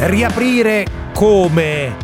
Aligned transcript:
riaprire 0.00 0.86
come, 1.12 1.96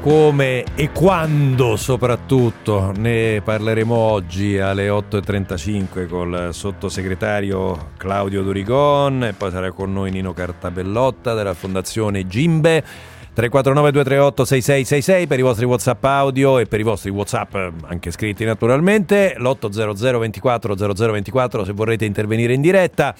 come 0.00 0.64
e 0.74 0.90
quando 0.92 1.76
soprattutto. 1.76 2.92
Ne 2.96 3.40
parleremo 3.42 3.94
oggi 3.94 4.58
alle 4.58 4.88
8.35 4.88 6.08
col 6.08 6.50
sottosegretario 6.52 7.90
Claudio 7.96 8.42
Durigon 8.42 9.24
e 9.24 9.32
poi 9.32 9.50
sarà 9.50 9.72
con 9.72 9.92
noi 9.92 10.10
Nino 10.12 10.32
Cartabellotta 10.32 11.34
della 11.34 11.54
Fondazione 11.54 12.26
Gimbe. 12.26 12.84
349 13.32 13.92
238 13.92 14.44
6666 14.44 15.26
per 15.26 15.38
i 15.38 15.42
vostri 15.42 15.64
whatsapp 15.64 16.04
audio 16.04 16.58
e 16.58 16.66
per 16.66 16.80
i 16.80 16.82
vostri 16.82 17.10
whatsapp 17.10 17.54
anche 17.86 18.10
scritti 18.10 18.44
naturalmente 18.44 19.36
l'800 19.38 20.18
24 20.18 20.74
0024 20.74 21.64
se 21.64 21.72
vorrete 21.72 22.04
intervenire 22.04 22.54
in 22.54 22.60
diretta 22.60 23.14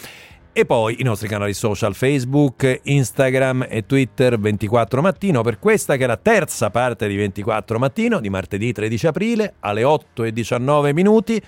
e 0.53 0.67
poi 0.67 0.97
i 0.99 1.05
nostri 1.05 1.29
canali 1.29 1.55
social 1.55 1.95
Facebook, 1.95 2.81
Instagram 2.83 3.67
e 3.69 3.87
Twitter 3.87 4.39
24 4.39 5.01
mattino 5.01 5.43
per 5.43 5.59
questa 5.59 5.97
che 5.97 6.05
è 6.05 6.07
la 6.07 6.17
terza 6.17 6.71
parte 6.71 7.07
di 7.07 7.17
24 7.17 7.79
mattino 7.79 8.19
di 8.21 8.29
martedì 8.29 8.73
13 8.73 9.07
aprile 9.07 9.55
alle 9.61 9.85
8 9.85 10.25
e 10.25 10.33
19 10.33 10.93
minuti. 10.93 11.41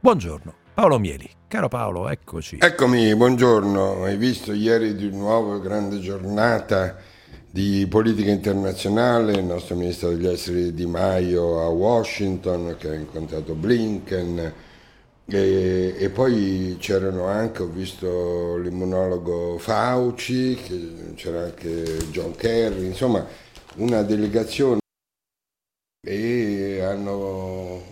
Buongiorno, 0.00 0.54
Paolo 0.74 0.98
Mieli. 0.98 1.30
Caro 1.46 1.68
Paolo, 1.68 2.08
eccoci. 2.08 2.58
Eccomi, 2.60 3.14
buongiorno. 3.14 4.04
Hai 4.04 4.16
visto 4.16 4.52
ieri 4.52 4.94
di 4.94 5.10
nuovo 5.10 5.60
grande 5.60 6.00
giornata 6.00 6.96
di 7.50 7.86
politica 7.88 8.30
internazionale, 8.30 9.32
il 9.32 9.44
nostro 9.44 9.74
ministro 9.76 10.10
degli 10.10 10.26
esteri 10.26 10.74
Di 10.74 10.84
Maio 10.84 11.60
a 11.60 11.68
Washington 11.68 12.76
che 12.78 12.90
ha 12.90 12.94
incontrato 12.94 13.54
Blinken 13.54 14.52
e, 15.30 15.94
e, 15.98 16.08
poi 16.08 16.76
c'erano 16.80 17.26
anche, 17.26 17.62
ho 17.62 17.66
visto 17.66 18.56
l'immunologo 18.56 19.58
Fauci, 19.58 20.56
c'era 21.16 21.42
anche 21.42 22.08
John 22.10 22.34
Kerry, 22.34 22.86
insomma 22.86 23.26
una 23.76 24.02
delegazione. 24.02 24.78
E 26.00 26.80
hanno, 26.80 27.82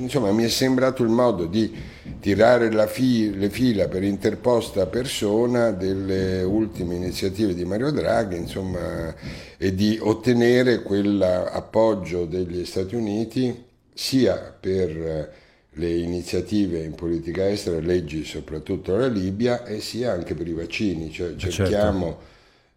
insomma 0.00 0.32
mi 0.32 0.42
è 0.42 0.48
sembrato 0.48 1.04
il 1.04 1.10
modo 1.10 1.46
di 1.46 1.72
tirare 2.18 2.68
fi, 2.88 3.32
le 3.36 3.48
fila 3.50 3.86
per 3.86 4.02
interposta 4.02 4.86
persona 4.86 5.70
delle 5.70 6.42
ultime 6.42 6.96
iniziative 6.96 7.54
di 7.54 7.64
Mario 7.64 7.92
Draghi 7.92 8.36
insomma, 8.36 9.14
e 9.56 9.74
di 9.74 9.98
ottenere 10.00 10.82
quell'appoggio 10.82 12.24
degli 12.24 12.64
Stati 12.64 12.96
Uniti 12.96 13.66
sia 13.94 14.56
per 14.58 15.40
le 15.74 15.90
iniziative 15.90 16.82
in 16.82 16.94
politica 16.94 17.48
estera, 17.48 17.78
leggi 17.80 18.24
soprattutto 18.24 18.96
la 18.96 19.06
Libia 19.06 19.64
e 19.64 19.80
sia 19.80 20.12
anche 20.12 20.34
per 20.34 20.46
i 20.46 20.52
vaccini, 20.52 21.10
cioè 21.10 21.28
eh, 21.28 21.38
certo. 21.38 21.56
cerchiamo 21.56 22.06
certo. 22.06 22.20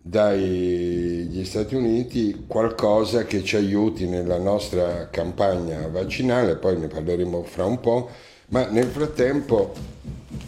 dagli 0.01 1.43
Stati 1.43 1.75
Uniti 1.75 2.45
qualcosa 2.47 3.25
che 3.25 3.43
ci 3.43 3.57
aiuti 3.57 4.07
nella 4.07 4.38
nostra 4.38 5.09
campagna 5.09 5.88
vaccinale, 5.88 6.55
poi 6.55 6.77
ne 6.77 6.88
parleremo 6.88 7.43
fra 7.43 7.66
un 7.66 7.79
po', 7.81 8.09
ma 8.47 8.67
nel 8.69 8.88
frattempo, 8.88 9.73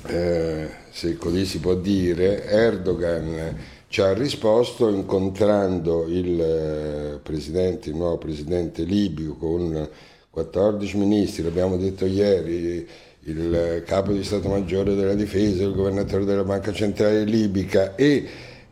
eh, 0.06 0.70
se 0.90 1.18
così 1.18 1.46
si 1.46 1.60
può 1.60 1.76
dire, 1.76 2.46
Erdogan 2.46 3.56
ci 3.90 4.02
ha 4.02 4.14
risposto 4.14 4.90
incontrando 4.90 6.06
il, 6.08 6.42
eh, 6.42 7.20
presidente, 7.22 7.90
il 7.90 7.96
nuovo 7.96 8.18
presidente 8.18 8.84
libio 8.84 9.36
con 9.36 9.90
14 10.38 10.98
ministri, 10.98 11.42
l'abbiamo 11.42 11.78
detto 11.78 12.06
ieri, 12.06 12.88
il 13.22 13.84
capo 13.88 14.12
di 14.12 14.24
Stato 14.24 14.50
Maggiore 14.50 14.94
della 14.94 15.16
Difesa, 15.16 15.64
il 15.64 15.74
governatore 15.74 16.26
della 16.26 16.44
Banca 16.44 16.72
Centrale 16.72 17.24
Libica 17.24 17.96
e 17.96 18.24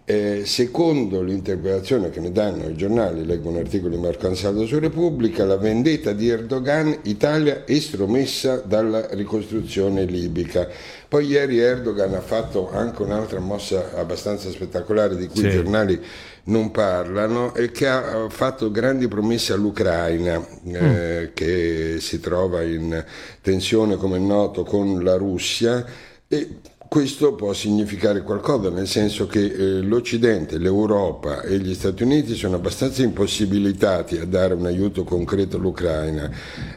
eh, 0.05 0.43
secondo 0.45 1.23
l'interpretazione 1.23 2.11
che 2.11 2.19
ne 2.19 2.31
danno 2.31 2.69
i 2.69 2.75
giornali, 2.75 3.25
leggo 3.25 3.49
un 3.49 3.57
articolo 3.57 3.95
di 3.95 3.99
Marco 3.99 4.27
Ansaldo 4.27 4.67
su 4.67 4.77
Repubblica, 4.77 5.43
la 5.43 5.57
vendetta 5.57 6.13
di 6.13 6.29
Erdogan, 6.29 6.99
Italia 7.05 7.65
estromessa 7.65 8.57
dalla 8.57 9.07
ricostruzione 9.15 10.05
libica. 10.05 10.69
Poi 11.07 11.25
ieri 11.25 11.57
Erdogan 11.57 12.13
ha 12.13 12.21
fatto 12.21 12.69
anche 12.71 13.01
un'altra 13.01 13.39
mossa 13.39 13.95
abbastanza 13.95 14.51
spettacolare 14.51 15.15
di 15.15 15.25
cui 15.25 15.39
sì. 15.41 15.47
i 15.47 15.51
giornali 15.51 15.99
non 16.45 16.71
parlano 16.71 17.53
e 17.55 17.71
che 17.71 17.87
ha 17.87 18.29
fatto 18.29 18.69
grandi 18.69 19.07
promesse 19.07 19.53
all'Ucraina 19.53 20.39
mm. 20.39 20.75
eh, 20.75 21.31
che 21.33 21.97
si 21.99 22.19
trova 22.19 22.61
in 22.61 23.03
tensione 23.41 23.95
come 23.95 24.17
è 24.17 24.19
noto 24.19 24.63
con 24.63 25.03
la 25.03 25.15
Russia 25.15 25.83
e 26.27 26.59
questo 26.95 27.33
può 27.33 27.51
significare 27.51 28.21
qualcosa, 28.21 28.69
nel 28.69 28.87
senso 28.87 29.27
che 29.27 29.43
eh, 29.43 29.81
l'Occidente, 29.81 30.57
l'Europa 30.57 31.41
e 31.41 31.57
gli 31.59 31.73
Stati 31.73 32.03
Uniti 32.03 32.35
sono 32.35 32.55
abbastanza 32.55 33.03
impossibilitati 33.03 34.17
a 34.17 34.25
dare 34.25 34.53
un 34.53 34.65
aiuto 34.65 35.03
concreto 35.03 35.57
all'Ucraina. 35.57 36.31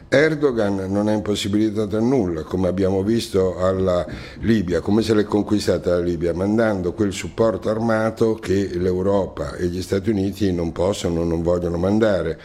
Erdogan 0.09 0.91
non 0.91 1.07
è 1.07 1.13
impossibilitato 1.13 1.95
a 1.95 2.01
nulla, 2.01 2.43
come 2.43 2.67
abbiamo 2.67 3.01
visto 3.01 3.59
alla 3.59 4.05
Libia, 4.41 4.81
come 4.81 5.03
se 5.03 5.13
l'è 5.13 5.23
conquistata 5.23 5.91
la 5.91 6.01
Libia, 6.01 6.33
mandando 6.33 6.91
quel 6.91 7.13
supporto 7.13 7.69
armato 7.69 8.33
che 8.33 8.71
l'Europa 8.73 9.55
e 9.55 9.67
gli 9.67 9.81
Stati 9.81 10.09
Uniti 10.09 10.51
non 10.51 10.73
possono, 10.73 11.23
non 11.23 11.41
vogliono 11.41 11.77
mandare. 11.77 12.37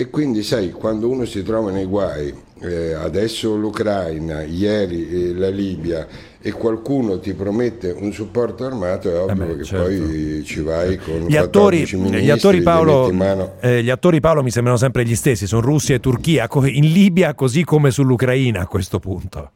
E 0.00 0.10
quindi, 0.10 0.44
sai, 0.44 0.70
quando 0.70 1.08
uno 1.08 1.24
si 1.24 1.42
trova 1.42 1.72
nei 1.72 1.84
guai, 1.84 2.32
eh, 2.60 2.92
adesso 2.92 3.56
l'Ucraina, 3.56 4.42
ieri 4.42 5.10
eh, 5.10 5.34
la 5.34 5.48
Libia, 5.48 6.06
e 6.40 6.52
qualcuno 6.52 7.18
ti 7.18 7.34
promette 7.34 7.90
un 7.90 8.12
supporto 8.12 8.64
armato, 8.64 9.10
è 9.10 9.18
ovvio 9.18 9.42
eh 9.42 9.46
beh, 9.48 9.56
che 9.56 9.64
certo. 9.64 9.84
poi 9.84 10.42
ci 10.44 10.60
vai 10.60 10.98
con 10.98 11.26
gli 11.26 11.34
attori, 11.36 11.84
gli 11.84 12.30
attori, 12.30 12.62
Paolo, 12.62 13.10
eh, 13.58 13.82
gli 13.82 13.90
attori 13.90 14.20
Paolo 14.20 14.44
mi 14.44 14.52
sembrano 14.52 14.78
sempre 14.78 15.04
gli 15.04 15.16
stessi, 15.16 15.48
sono 15.48 15.62
Russia 15.62 15.96
e 15.96 15.98
Turchia, 15.98 16.48
in 16.66 16.92
Libia 16.92 17.34
così 17.34 17.64
come 17.64 17.90
sull'Ucraina 17.90 18.60
a 18.60 18.66
questo 18.68 19.00
punto. 19.00 19.50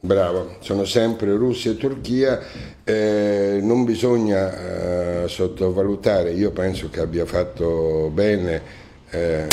Bravo, 0.00 0.56
sono 0.60 0.86
sempre 0.86 1.36
Russia 1.36 1.72
e 1.72 1.76
Turchia, 1.76 2.40
eh, 2.84 3.58
non 3.60 3.84
bisogna 3.84 5.24
eh, 5.24 5.28
sottovalutare, 5.28 6.32
io 6.32 6.52
penso 6.52 6.88
che 6.88 7.00
abbia 7.00 7.26
fatto 7.26 8.10
bene 8.14 8.86
eh, 9.10 9.46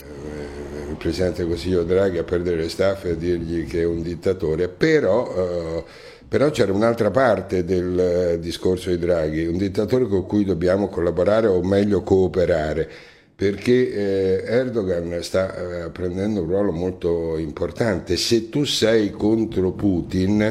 il 0.90 0.96
Presidente 0.98 1.42
del 1.42 1.48
Consiglio 1.50 1.84
Draghi 1.84 2.18
a 2.18 2.24
perdere 2.24 2.58
le 2.58 2.70
staffe 2.70 3.10
e 3.10 3.12
a 3.12 3.16
dirgli 3.16 3.66
che 3.66 3.82
è 3.82 3.86
un 3.86 4.02
dittatore, 4.02 4.68
però 4.68 5.34
eh, 5.36 5.84
però 6.28 6.50
c'era 6.50 6.74
un'altra 6.74 7.12
parte 7.12 7.64
del 7.64 8.00
eh, 8.00 8.40
discorso 8.40 8.90
di 8.90 8.98
Draghi, 8.98 9.46
un 9.46 9.58
dittatore 9.58 10.08
con 10.08 10.26
cui 10.26 10.44
dobbiamo 10.44 10.90
collaborare 10.90 11.48
o 11.48 11.62
meglio 11.64 12.02
cooperare, 12.02 12.90
perché 13.36 13.92
eh, 13.92 14.44
Erdogan 14.46 15.18
sta 15.22 15.84
eh, 15.84 15.90
prendendo 15.90 16.42
un 16.42 16.48
ruolo 16.48 16.72
molto 16.72 17.38
importante. 17.38 18.16
Se 18.16 18.50
tu 18.50 18.64
sei 18.64 19.12
contro 19.12 19.72
Putin, 19.72 20.42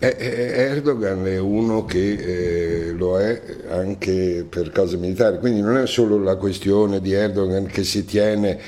eh, 0.00 0.16
Erdogan 0.18 1.24
è 1.28 1.38
uno 1.38 1.84
che 1.84 2.92
lo 2.92 3.20
è 3.20 3.40
anche 3.70 4.44
per 4.48 4.72
cose 4.72 4.96
militari, 4.96 5.38
quindi 5.38 5.60
non 5.60 5.76
è 5.76 5.86
solo 5.86 6.18
la 6.18 6.34
questione 6.34 7.00
di 7.00 7.12
Erdogan 7.12 7.66
che 7.66 7.84
si 7.84 8.04
tiene 8.04 8.58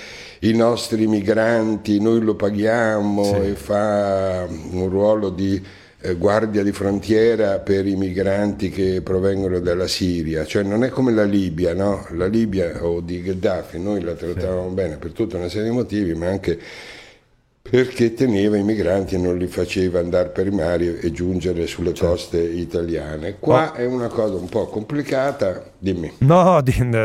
i 0.40 0.52
nostri 0.52 1.08
migranti, 1.08 2.00
noi 2.00 2.20
lo 2.20 2.36
paghiamo 2.36 3.24
sì. 3.24 3.34
e 3.34 3.54
fa 3.56 4.46
un 4.48 4.88
ruolo 4.88 5.28
di 5.28 5.60
guardia 6.16 6.62
di 6.62 6.72
frontiera 6.72 7.58
per 7.58 7.86
i 7.86 7.94
migranti 7.94 8.70
che 8.70 9.02
provengono 9.02 9.60
dalla 9.60 9.86
Siria, 9.86 10.46
cioè 10.46 10.62
non 10.62 10.82
è 10.82 10.88
come 10.88 11.12
la 11.12 11.24
Libia, 11.24 11.74
no? 11.74 12.06
La 12.12 12.26
Libia 12.26 12.84
o 12.84 13.00
di 13.00 13.20
Gheddafi, 13.20 13.78
noi 13.78 14.00
la 14.00 14.14
trattavamo 14.14 14.68
sì. 14.68 14.74
bene 14.74 14.96
per 14.96 15.12
tutta 15.12 15.36
una 15.36 15.48
serie 15.48 15.68
di 15.68 15.74
motivi, 15.74 16.14
ma 16.14 16.28
anche 16.28 16.58
perché 17.70 18.14
teneva 18.14 18.56
i 18.56 18.64
migranti 18.64 19.14
e 19.14 19.18
non 19.18 19.38
li 19.38 19.46
faceva 19.46 20.00
andare 20.00 20.30
per 20.30 20.48
i 20.48 20.50
mari 20.50 20.98
e 20.98 21.12
giungere 21.12 21.68
sulle 21.68 21.94
certo. 21.94 22.10
coste 22.10 22.40
italiane. 22.42 23.36
Qua 23.38 23.70
oh. 23.70 23.74
è 23.76 23.86
una 23.86 24.08
cosa 24.08 24.34
un 24.34 24.48
po' 24.48 24.66
complicata, 24.66 25.70
dimmi. 25.78 26.14
No, 26.18 26.60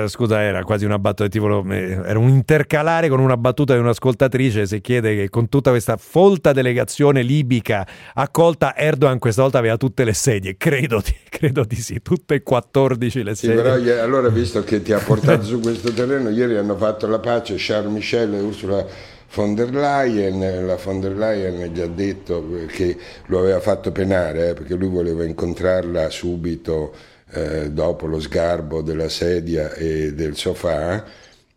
scusa, 0.08 0.42
era 0.42 0.64
quasi 0.64 0.86
una 0.86 0.98
battuta, 0.98 1.30
tipo, 1.30 1.64
eh, 1.70 1.92
era 1.92 2.18
un 2.18 2.30
intercalare 2.30 3.10
con 3.10 3.20
una 3.20 3.38
battuta 3.38 3.76
di 3.76 3.80
un'ascoltatrice, 3.80 4.66
si 4.66 4.82
chiede 4.82 5.16
che 5.16 5.30
con 5.30 5.50
tutta 5.50 5.70
questa 5.70 5.98
folta 5.98 6.52
delegazione 6.52 7.22
libica 7.22 7.86
accolta, 8.16 8.76
Erdogan 8.76 9.20
questa 9.20 9.44
volta 9.44 9.60
aveva 9.60 9.78
tutte 9.78 10.04
le 10.04 10.14
sedie, 10.14 10.58
credo 10.58 11.00
di, 11.06 11.14
credo 11.30 11.64
di 11.64 11.76
sì, 11.76 12.02
tutte 12.02 12.34
e 12.34 12.42
14 12.42 13.22
le 13.22 13.36
sedie. 13.36 13.56
Sì, 13.56 13.62
però 13.62 14.02
allora 14.02 14.30
visto 14.30 14.64
che 14.64 14.82
ti 14.82 14.94
ha 14.94 15.00
portato 15.00 15.44
su 15.46 15.60
questo 15.60 15.94
terreno, 15.94 16.30
ieri 16.30 16.58
hanno 16.58 16.76
fatto 16.76 17.06
la 17.06 17.20
pace 17.20 17.54
Charles 17.56 17.92
Michel 17.92 18.34
e 18.34 18.42
Ursula 18.42 19.14
von 19.36 19.54
der 19.54 19.70
Leyen, 19.70 20.66
la 20.66 20.78
von 20.78 21.02
der 21.02 21.12
Leyen 21.12 21.62
gli 21.74 21.82
ha 21.82 21.88
detto 21.88 22.42
che 22.68 22.98
lo 23.26 23.40
aveva 23.40 23.60
fatto 23.60 23.92
penare 23.92 24.50
eh, 24.50 24.54
perché 24.54 24.76
lui 24.76 24.88
voleva 24.88 25.26
incontrarla 25.26 26.10
subito 26.10 26.94
eh, 27.32 27.70
dopo 27.70 28.08
lo 28.08 28.22
sgarbo 28.22 28.82
della 28.82 29.10
sedia 29.10 29.74
e 29.74 30.14
del 30.14 30.38
sofà. 30.38 31.04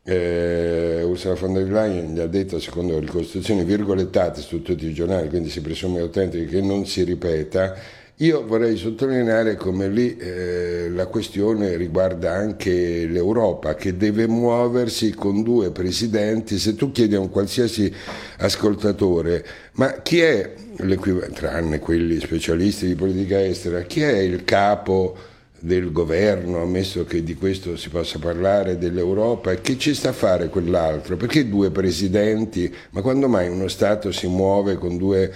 Eh, 0.02 1.02
Ursula 1.04 1.34
von 1.34 1.52
der 1.52 1.70
Leyen 1.70 2.14
gli 2.14 2.20
ha 2.20 2.26
detto, 2.26 2.58
secondo 2.58 2.94
le 2.94 3.00
ricostruzioni 3.00 3.62
virgolettate 3.62 4.40
su 4.40 4.60
tutti 4.62 4.86
i 4.86 4.92
giornali, 4.92 5.28
quindi 5.28 5.48
si 5.48 5.60
presume 5.60 6.00
autentiche, 6.00 6.46
che 6.46 6.60
non 6.60 6.84
si 6.84 7.04
ripeta 7.04 7.76
Io 8.20 8.44
vorrei 8.44 8.76
sottolineare 8.76 9.54
come 9.54 9.88
lì 9.88 10.16
eh, 10.16 10.88
la 10.90 11.06
questione 11.06 11.76
riguarda 11.76 12.32
anche 12.32 13.06
l'Europa 13.06 13.76
che 13.76 13.96
deve 13.96 14.26
muoversi 14.26 15.14
con 15.14 15.44
due 15.44 15.70
presidenti. 15.70 16.58
Se 16.58 16.74
tu 16.74 16.90
chiedi 16.90 17.14
a 17.14 17.20
un 17.20 17.30
qualsiasi 17.30 17.94
ascoltatore, 18.38 19.46
ma 19.74 20.02
chi 20.02 20.18
è 20.18 20.52
l'equivalente, 20.78 21.38
tranne 21.38 21.78
quelli 21.78 22.18
specialisti 22.18 22.88
di 22.88 22.96
politica 22.96 23.40
estera, 23.40 23.82
chi 23.82 24.02
è 24.02 24.18
il 24.18 24.42
capo 24.42 25.16
del 25.60 25.92
governo, 25.92 26.60
ammesso 26.60 27.04
che 27.04 27.22
di 27.22 27.36
questo 27.36 27.76
si 27.76 27.88
possa 27.88 28.18
parlare, 28.18 28.78
dell'Europa, 28.78 29.52
e 29.52 29.60
che 29.60 29.78
ci 29.78 29.94
sta 29.94 30.08
a 30.08 30.12
fare 30.12 30.48
quell'altro? 30.48 31.16
Perché 31.16 31.48
due 31.48 31.70
presidenti? 31.70 32.74
Ma 32.90 33.00
quando 33.00 33.28
mai 33.28 33.48
uno 33.48 33.68
Stato 33.68 34.10
si 34.10 34.26
muove 34.26 34.74
con 34.74 34.96
due 34.96 35.32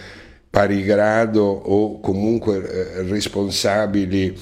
pari 0.53 0.83
grado 0.83 1.43
o 1.45 1.99
comunque 2.01 2.57
eh, 2.57 3.03
responsabili 3.05 4.39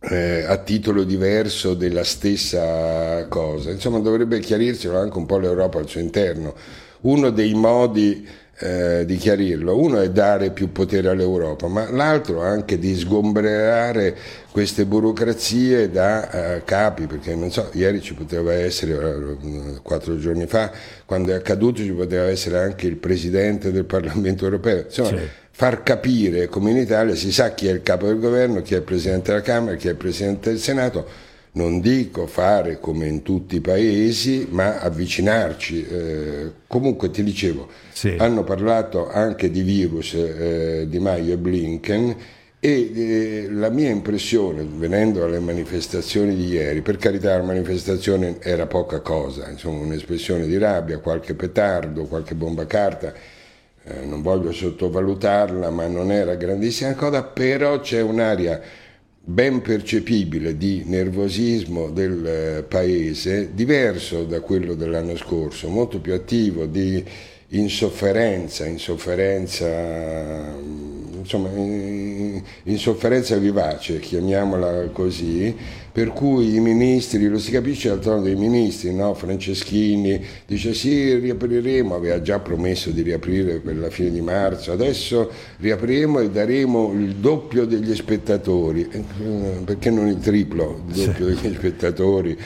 eh, 0.00 0.44
a 0.46 0.56
titolo 0.56 1.04
diverso 1.04 1.74
della 1.74 2.02
stessa 2.02 3.26
cosa. 3.28 3.70
Insomma, 3.70 3.98
dovrebbe 3.98 4.38
chiarirselo 4.40 4.98
anche 4.98 5.18
un 5.18 5.26
po' 5.26 5.36
l'Europa 5.36 5.80
al 5.80 5.86
suo 5.86 6.00
interno. 6.00 6.54
Uno 7.02 7.28
dei 7.28 7.52
modi 7.52 8.26
eh, 8.60 9.04
di 9.06 9.16
chiarirlo. 9.16 9.76
Uno 9.76 10.00
è 10.00 10.10
dare 10.10 10.50
più 10.50 10.72
potere 10.72 11.08
all'Europa, 11.08 11.68
ma 11.68 11.90
l'altro 11.90 12.42
anche 12.42 12.78
di 12.78 12.94
sgombrare 12.96 14.16
queste 14.50 14.84
burocrazie 14.84 15.90
da 15.90 16.56
eh, 16.56 16.64
capi, 16.64 17.06
perché 17.06 17.34
non 17.34 17.52
so, 17.52 17.70
ieri 17.72 18.00
ci 18.00 18.14
poteva 18.14 18.52
essere, 18.52 18.92
eh, 18.92 19.80
quattro 19.82 20.18
giorni 20.18 20.46
fa, 20.46 20.72
quando 21.04 21.32
è 21.32 21.34
accaduto 21.34 21.82
ci 21.82 21.92
poteva 21.92 22.28
essere 22.28 22.58
anche 22.58 22.86
il 22.86 22.96
Presidente 22.96 23.70
del 23.70 23.84
Parlamento 23.84 24.44
europeo. 24.44 24.84
Insomma, 24.84 25.08
sì. 25.08 25.28
far 25.50 25.82
capire 25.82 26.48
come 26.48 26.70
in 26.70 26.78
Italia 26.78 27.14
si 27.14 27.30
sa 27.30 27.54
chi 27.54 27.68
è 27.68 27.72
il 27.72 27.82
capo 27.82 28.06
del 28.06 28.18
governo, 28.18 28.62
chi 28.62 28.74
è 28.74 28.78
il 28.78 28.82
Presidente 28.82 29.30
della 29.30 29.42
Camera, 29.42 29.76
chi 29.76 29.86
è 29.86 29.90
il 29.90 29.96
Presidente 29.96 30.50
del 30.50 30.58
Senato 30.58 31.26
non 31.52 31.80
dico 31.80 32.26
fare 32.26 32.78
come 32.78 33.06
in 33.06 33.22
tutti 33.22 33.56
i 33.56 33.60
paesi, 33.60 34.46
ma 34.50 34.78
avvicinarci. 34.78 35.86
Eh, 35.86 36.50
comunque 36.66 37.10
ti 37.10 37.22
dicevo, 37.22 37.68
sì. 37.92 38.14
hanno 38.18 38.44
parlato 38.44 39.08
anche 39.08 39.50
di 39.50 39.62
virus 39.62 40.14
eh, 40.14 40.86
Di 40.88 40.98
Maio 40.98 41.34
e 41.34 41.36
Blinken 41.36 42.16
e 42.60 42.90
eh, 42.94 43.48
la 43.50 43.70
mia 43.70 43.88
impressione, 43.88 44.66
venendo 44.68 45.24
alle 45.24 45.38
manifestazioni 45.38 46.34
di 46.34 46.48
ieri, 46.48 46.82
per 46.82 46.96
carità 46.96 47.36
la 47.36 47.44
manifestazione 47.44 48.38
era 48.40 48.66
poca 48.66 49.00
cosa, 49.00 49.48
insomma 49.48 49.84
un'espressione 49.84 50.46
di 50.46 50.58
rabbia, 50.58 50.98
qualche 50.98 51.34
petardo, 51.34 52.06
qualche 52.06 52.34
bomba 52.34 52.66
carta, 52.66 53.14
eh, 53.84 54.04
non 54.04 54.22
voglio 54.22 54.52
sottovalutarla, 54.52 55.70
ma 55.70 55.86
non 55.86 56.10
era 56.10 56.34
grandissima 56.34 56.94
cosa, 56.94 57.22
però 57.22 57.78
c'è 57.80 58.00
un'aria 58.00 58.60
ben 59.24 59.60
percepibile 59.60 60.56
di 60.56 60.82
nervosismo 60.86 61.90
del 61.90 62.26
eh, 62.26 62.62
paese, 62.62 63.54
diverso 63.54 64.24
da 64.24 64.40
quello 64.40 64.74
dell'anno 64.74 65.16
scorso, 65.16 65.68
molto 65.68 66.00
più 66.00 66.14
attivo 66.14 66.66
di 66.66 67.04
insofferenza, 67.50 68.66
insofferenza, 68.66 69.66
insomma, 71.18 71.48
insofferenza 72.64 73.36
vivace, 73.36 74.00
chiamiamola 74.00 74.88
così, 74.92 75.56
per 75.90 76.12
cui 76.12 76.54
i 76.54 76.60
ministri, 76.60 77.26
lo 77.26 77.38
si 77.38 77.50
capisce 77.50 77.88
dal 77.88 78.00
tono 78.00 78.20
dei 78.20 78.36
ministri, 78.36 78.94
no? 78.94 79.14
Franceschini 79.14 80.22
dice 80.46 80.74
sì, 80.74 81.14
riapriremo, 81.14 81.94
aveva 81.94 82.20
già 82.20 82.38
promesso 82.38 82.90
di 82.90 83.00
riaprire 83.02 83.60
per 83.60 83.76
la 83.78 83.88
fine 83.88 84.10
di 84.10 84.20
marzo, 84.20 84.70
adesso 84.70 85.30
riapriremo 85.56 86.20
e 86.20 86.30
daremo 86.30 86.92
il 86.92 87.14
doppio 87.14 87.64
degli 87.64 87.94
spettatori, 87.94 88.88
eh, 88.90 89.02
perché 89.64 89.90
non 89.90 90.06
il 90.06 90.18
triplo, 90.18 90.82
il 90.86 90.94
doppio 90.94 91.34
sì. 91.34 91.40
degli 91.40 91.54
spettatori? 91.54 92.38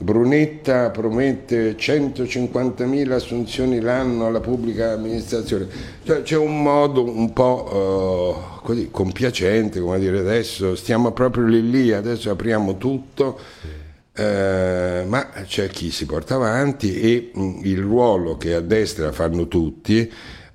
Brunetta 0.00 0.90
promette 0.90 1.74
150.000 1.76 3.10
assunzioni 3.10 3.80
l'anno 3.80 4.26
alla 4.26 4.38
pubblica 4.38 4.92
amministrazione. 4.92 5.66
Cioè, 6.04 6.22
c'è 6.22 6.36
un 6.36 6.62
modo 6.62 7.02
un 7.02 7.32
po' 7.32 8.60
uh, 8.60 8.64
così 8.64 8.90
compiacente, 8.92 9.80
come 9.80 9.98
dire 9.98 10.20
adesso 10.20 10.76
stiamo 10.76 11.10
proprio 11.10 11.46
lì 11.46 11.68
lì, 11.68 11.92
adesso 11.92 12.30
apriamo 12.30 12.76
tutto, 12.76 13.40
uh, 14.16 14.22
ma 15.08 15.30
c'è 15.44 15.68
chi 15.68 15.90
si 15.90 16.06
porta 16.06 16.36
avanti 16.36 17.00
e 17.00 17.30
mh, 17.34 17.40
mm, 17.40 17.60
il 17.64 17.80
ruolo 17.80 18.36
che 18.36 18.54
a 18.54 18.60
destra 18.60 19.10
fanno 19.10 19.48
tutti 19.48 20.08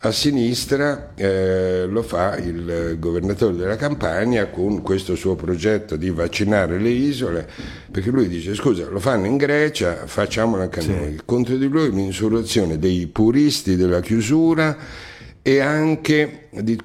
a 0.05 0.11
sinistra 0.11 1.13
eh, 1.15 1.85
lo 1.87 2.03
fa 2.03 2.35
il 2.35 2.97
governatore 2.99 3.55
della 3.55 3.77
Campania 3.77 4.47
con 4.47 4.81
questo 4.81 5.15
suo 5.15 5.35
progetto 5.35 5.95
di 5.95 6.09
vaccinare 6.09 6.77
le 6.77 6.89
isole, 6.89 7.47
perché 7.89 8.09
lui 8.09 8.27
dice 8.27 8.53
scusa, 8.53 8.89
lo 8.89 8.99
fanno 8.99 9.27
in 9.27 9.37
Grecia, 9.37 10.05
facciamolo 10.05 10.61
anche 10.61 10.79
a 10.79 10.81
sì. 10.81 10.89
noi. 10.89 11.19
Contro 11.23 11.55
di 11.55 11.67
lui 11.69 11.89
l'insurrezione 11.89 12.79
dei 12.79 13.07
puristi 13.07 13.77
della 13.77 14.01
chiusura 14.01 14.77
e 15.41 15.59
anche 15.59 16.47
di, 16.49 16.77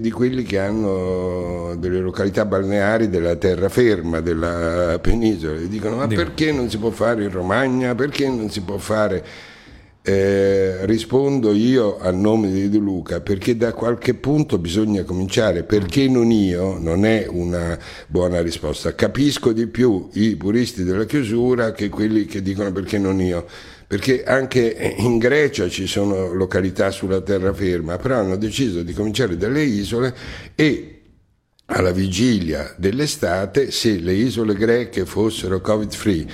di, 0.00 0.10
quelli 0.10 0.42
che 0.42 0.58
hanno 0.58 1.76
delle 1.78 2.00
località 2.00 2.44
balneari 2.44 3.08
della 3.08 3.36
terraferma 3.36 4.20
della 4.20 4.98
penisola 5.00 5.56
e 5.58 5.68
dicono 5.68 5.96
ma 5.96 6.06
perché 6.08 6.50
non 6.50 6.68
si 6.68 6.78
può 6.78 6.90
fare 6.90 7.22
in 7.22 7.30
Romagna, 7.30 7.94
perché 7.94 8.28
non 8.28 8.50
si 8.50 8.60
può 8.62 8.76
fare 8.78 9.24
eh, 10.08 10.86
rispondo 10.86 11.52
io 11.52 11.98
a 11.98 12.12
nome 12.12 12.52
di 12.52 12.68
De 12.68 12.78
Luca 12.78 13.20
perché 13.20 13.56
da 13.56 13.72
qualche 13.72 14.14
punto 14.14 14.56
bisogna 14.56 15.02
cominciare, 15.02 15.64
perché 15.64 16.08
non 16.08 16.30
io 16.30 16.78
non 16.78 17.04
è 17.04 17.26
una 17.28 17.76
buona 18.06 18.40
risposta. 18.40 18.94
Capisco 18.94 19.52
di 19.52 19.66
più 19.66 20.08
i 20.12 20.36
puristi 20.36 20.84
della 20.84 21.06
chiusura 21.06 21.72
che 21.72 21.88
quelli 21.88 22.24
che 22.24 22.40
dicono 22.40 22.70
perché 22.70 22.98
non 22.98 23.20
io. 23.20 23.46
Perché 23.88 24.22
anche 24.22 24.94
in 24.98 25.18
Grecia 25.18 25.68
ci 25.68 25.88
sono 25.88 26.32
località 26.32 26.92
sulla 26.92 27.20
terraferma, 27.20 27.96
però 27.96 28.18
hanno 28.18 28.36
deciso 28.36 28.84
di 28.84 28.92
cominciare 28.92 29.36
dalle 29.36 29.62
isole 29.62 30.14
e 30.54 31.02
alla 31.66 31.90
vigilia 31.90 32.72
dell'estate, 32.78 33.72
se 33.72 33.98
le 33.98 34.12
isole 34.12 34.54
greche 34.54 35.04
fossero 35.04 35.60
covid 35.60 35.92
free, 35.92 36.26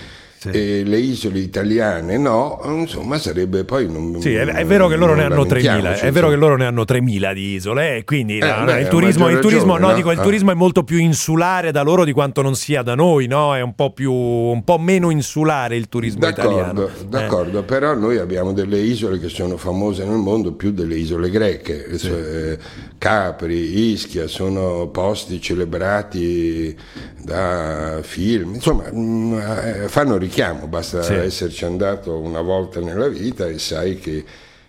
sì. 0.42 0.48
e 0.50 0.82
le 0.84 0.98
isole 0.98 1.38
italiane 1.38 2.18
no, 2.18 2.60
insomma 2.64 3.16
sarebbe 3.18 3.64
poi... 3.64 3.88
Non, 3.88 4.20
sì, 4.20 4.34
è, 4.34 4.44
è 4.44 4.64
vero 4.64 4.88
che 4.88 4.96
loro 4.96 5.14
ne 5.14 5.22
hanno 5.22 5.44
3.000, 5.44 6.00
è 6.00 6.10
vero 6.10 6.28
che 6.30 6.34
loro 6.34 6.56
ne 6.56 6.64
hanno 6.64 6.82
3.000 6.82 7.32
di 7.32 7.54
isole 7.54 7.98
e 7.98 8.04
quindi 8.04 8.38
eh, 8.38 8.46
no, 8.46 8.64
beh, 8.64 8.80
il 8.80 8.88
turismo, 8.88 9.28
il 9.28 9.38
turismo, 9.38 9.74
ragione, 9.74 9.92
no, 9.92 9.96
dico, 9.96 10.10
il 10.10 10.18
ah. 10.18 10.22
turismo 10.22 10.50
è 10.50 10.54
molto 10.54 10.82
più 10.82 10.98
insulare 10.98 11.70
da 11.70 11.82
loro 11.82 12.04
di 12.04 12.12
quanto 12.12 12.42
non 12.42 12.56
sia 12.56 12.82
da 12.82 12.96
noi, 12.96 13.28
no? 13.28 13.54
È 13.54 13.60
un 13.60 13.74
po', 13.76 13.92
più, 13.92 14.12
un 14.12 14.64
po' 14.64 14.78
meno 14.78 15.10
insulare 15.10 15.76
il 15.76 15.88
turismo 15.88 16.18
d'accordo, 16.18 16.50
italiano. 16.50 16.88
D'accordo, 17.08 17.58
eh. 17.60 17.62
però 17.62 17.94
noi 17.94 18.18
abbiamo 18.18 18.52
delle 18.52 18.78
isole 18.78 19.20
che 19.20 19.28
sono 19.28 19.56
famose 19.56 20.04
nel 20.04 20.16
mondo 20.16 20.54
più 20.54 20.72
delle 20.72 20.96
isole 20.96 21.30
greche, 21.30 21.96
sì. 21.96 22.08
cioè, 22.08 22.58
Capri, 22.98 23.90
Ischia, 23.92 24.26
sono 24.26 24.88
posti 24.88 25.40
celebrati 25.40 26.76
da 27.22 28.00
film, 28.02 28.54
insomma 28.54 28.84
mm, 28.92 29.38
eh, 29.38 29.88
fanno 29.88 30.16
richiamo, 30.32 30.66
basta 30.66 31.02
sì. 31.02 31.12
esserci 31.12 31.66
andato 31.66 32.18
una 32.18 32.40
volta 32.40 32.80
nella 32.80 33.08
vita 33.08 33.46
e 33.46 33.58
sai 33.58 33.98
che, 33.98 34.24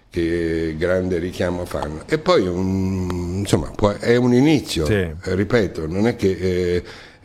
che 0.09 0.75
grande 0.77 1.19
richiamo 1.19 1.63
fanno. 1.63 2.03
E 2.05 2.17
poi 2.17 2.45
un, 2.45 3.37
insomma 3.39 3.71
è 3.99 4.17
un 4.17 4.33
inizio, 4.33 4.85
sì. 4.85 5.09
ripeto, 5.21 5.87
non 5.87 6.07
è 6.07 6.17
che 6.17 6.31
eh, 6.31 6.83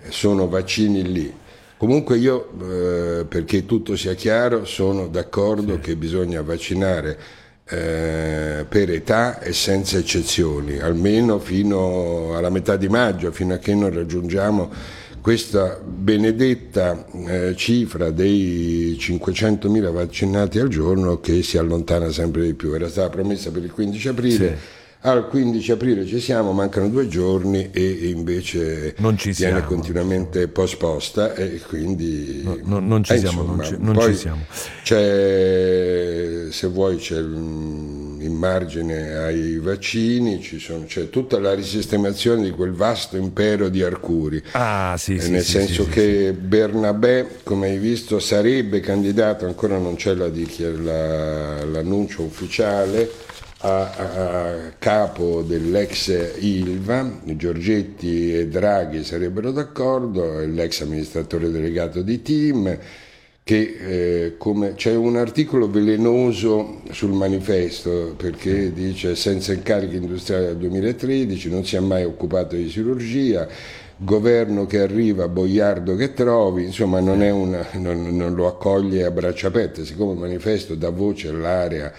sono 0.08 0.46
vaccini 0.46 1.02
lì. 1.02 1.34
Comunque 1.76 2.16
io, 2.16 2.50
eh, 2.60 3.24
perché 3.24 3.66
tutto 3.66 3.96
sia 3.96 4.14
chiaro, 4.14 4.64
sono 4.64 5.08
d'accordo 5.08 5.74
sì. 5.74 5.80
che 5.80 5.96
bisogna 5.96 6.40
vaccinare 6.40 7.18
eh, 7.68 8.64
per 8.68 8.90
età 8.90 9.40
e 9.40 9.52
senza 9.52 9.98
eccezioni, 9.98 10.78
almeno 10.78 11.40
fino 11.40 12.36
alla 12.36 12.50
metà 12.50 12.76
di 12.76 12.88
maggio, 12.88 13.32
fino 13.32 13.54
a 13.54 13.58
che 13.58 13.74
non 13.74 13.92
raggiungiamo 13.92 14.97
questa 15.20 15.78
benedetta 15.84 17.06
eh, 17.26 17.54
cifra 17.56 18.10
dei 18.10 18.96
500.000 18.98 19.92
vaccinati 19.92 20.58
al 20.58 20.68
giorno 20.68 21.20
che 21.20 21.42
si 21.42 21.58
allontana 21.58 22.10
sempre 22.10 22.42
di 22.42 22.54
più. 22.54 22.72
Era 22.72 22.88
stata 22.88 23.10
promessa 23.10 23.50
per 23.50 23.62
il 23.62 23.72
15 23.72 24.08
aprile. 24.08 24.48
Sì 24.48 24.76
al 25.02 25.28
15 25.28 25.72
aprile 25.72 26.04
ci 26.06 26.18
siamo, 26.18 26.52
mancano 26.52 26.88
due 26.88 27.06
giorni 27.06 27.70
e 27.70 28.08
invece 28.08 28.94
non 28.98 29.16
ci 29.16 29.30
viene 29.30 29.58
siamo. 29.58 29.66
continuamente 29.66 30.48
posposta 30.48 31.34
e 31.34 31.60
quindi... 31.60 32.42
No, 32.42 32.58
no, 32.62 32.78
non 32.80 33.04
ci 33.04 33.12
eh, 33.12 33.18
siamo, 33.18 33.42
insomma, 33.42 33.62
non, 33.62 33.64
ci, 33.64 33.76
non 33.78 34.00
ci 34.00 34.14
siamo. 34.16 34.44
C'è, 34.82 36.46
se 36.50 36.66
vuoi 36.66 36.96
c'è 36.96 37.20
in 38.20 38.34
margine 38.34 39.14
ai 39.14 39.58
vaccini, 39.58 40.42
sono, 40.42 40.84
c'è 40.84 41.10
tutta 41.10 41.38
la 41.38 41.54
risistemazione 41.54 42.44
di 42.44 42.50
quel 42.50 42.72
vasto 42.72 43.16
impero 43.16 43.68
di 43.68 43.82
Arcuri. 43.82 44.42
Ah, 44.52 44.94
sì, 44.98 45.14
eh, 45.16 45.20
sì, 45.20 45.30
nel 45.30 45.42
sì, 45.42 45.50
senso 45.52 45.86
che 45.88 46.32
Bernabé, 46.32 47.38
come 47.42 47.68
hai 47.68 47.78
visto, 47.78 48.18
sarebbe 48.18 48.80
candidato, 48.80 49.46
ancora 49.46 49.78
non 49.78 49.96
c'è 49.96 50.14
la, 50.14 50.28
la, 50.28 51.64
l'annuncio 51.64 52.22
ufficiale, 52.22 53.10
a, 53.60 53.90
a, 53.90 54.72
capo 54.78 55.42
dell'ex 55.42 56.36
Ilva, 56.38 57.20
Giorgetti 57.24 58.34
e 58.34 58.48
Draghi 58.48 59.02
sarebbero 59.02 59.50
d'accordo, 59.50 60.44
l'ex 60.44 60.82
amministratore 60.82 61.50
delegato 61.50 62.02
di 62.02 62.22
Team, 62.22 62.78
che 63.48 63.76
eh, 64.26 64.36
come, 64.36 64.74
c'è 64.74 64.94
un 64.94 65.16
articolo 65.16 65.70
velenoso 65.70 66.82
sul 66.90 67.12
manifesto 67.12 68.12
perché 68.14 68.74
dice 68.74 69.16
senza 69.16 69.54
incarichi 69.54 69.96
industriali 69.96 70.44
dal 70.44 70.58
2013 70.58 71.48
non 71.48 71.64
si 71.64 71.76
è 71.76 71.80
mai 71.80 72.04
occupato 72.04 72.56
di 72.56 72.66
chirurgia, 72.66 73.48
governo 73.96 74.66
che 74.66 74.80
arriva, 74.80 75.28
boiardo 75.28 75.96
che 75.96 76.12
trovi, 76.12 76.64
insomma 76.64 77.00
non, 77.00 77.22
una, 77.22 77.66
non, 77.78 78.14
non 78.14 78.34
lo 78.34 78.48
accoglie 78.48 79.04
a 79.04 79.10
braccia 79.10 79.46
aperte, 79.46 79.86
siccome 79.86 80.12
il 80.12 80.18
manifesto 80.18 80.74
dà 80.74 80.90
voce 80.90 81.28
all'area 81.28 81.90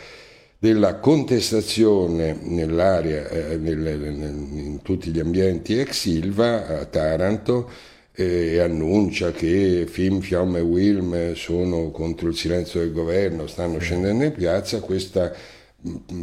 della 0.60 0.98
contestazione 0.98 2.38
nell'area, 2.44 3.28
eh, 3.28 3.58
nel, 3.58 3.88
in 3.88 4.80
tutti 4.84 5.10
gli 5.10 5.20
ambienti 5.20 5.80
ex 5.80 5.94
Silva 5.94 6.80
a 6.82 6.86
Taranto, 6.86 7.98
e 8.12 8.60
annuncia 8.60 9.32
che 9.32 9.86
Fim, 9.88 10.20
Fiamme 10.20 10.60
e 10.60 10.62
Wilm 10.62 11.34
sono 11.34 11.92
contro 11.92 12.28
il 12.28 12.36
silenzio 12.36 12.80
del 12.80 12.92
governo, 12.92 13.48
stanno 13.48 13.80
scendendo 13.80 14.24
in 14.24 14.34
piazza, 14.34 14.82
questa 14.82 15.34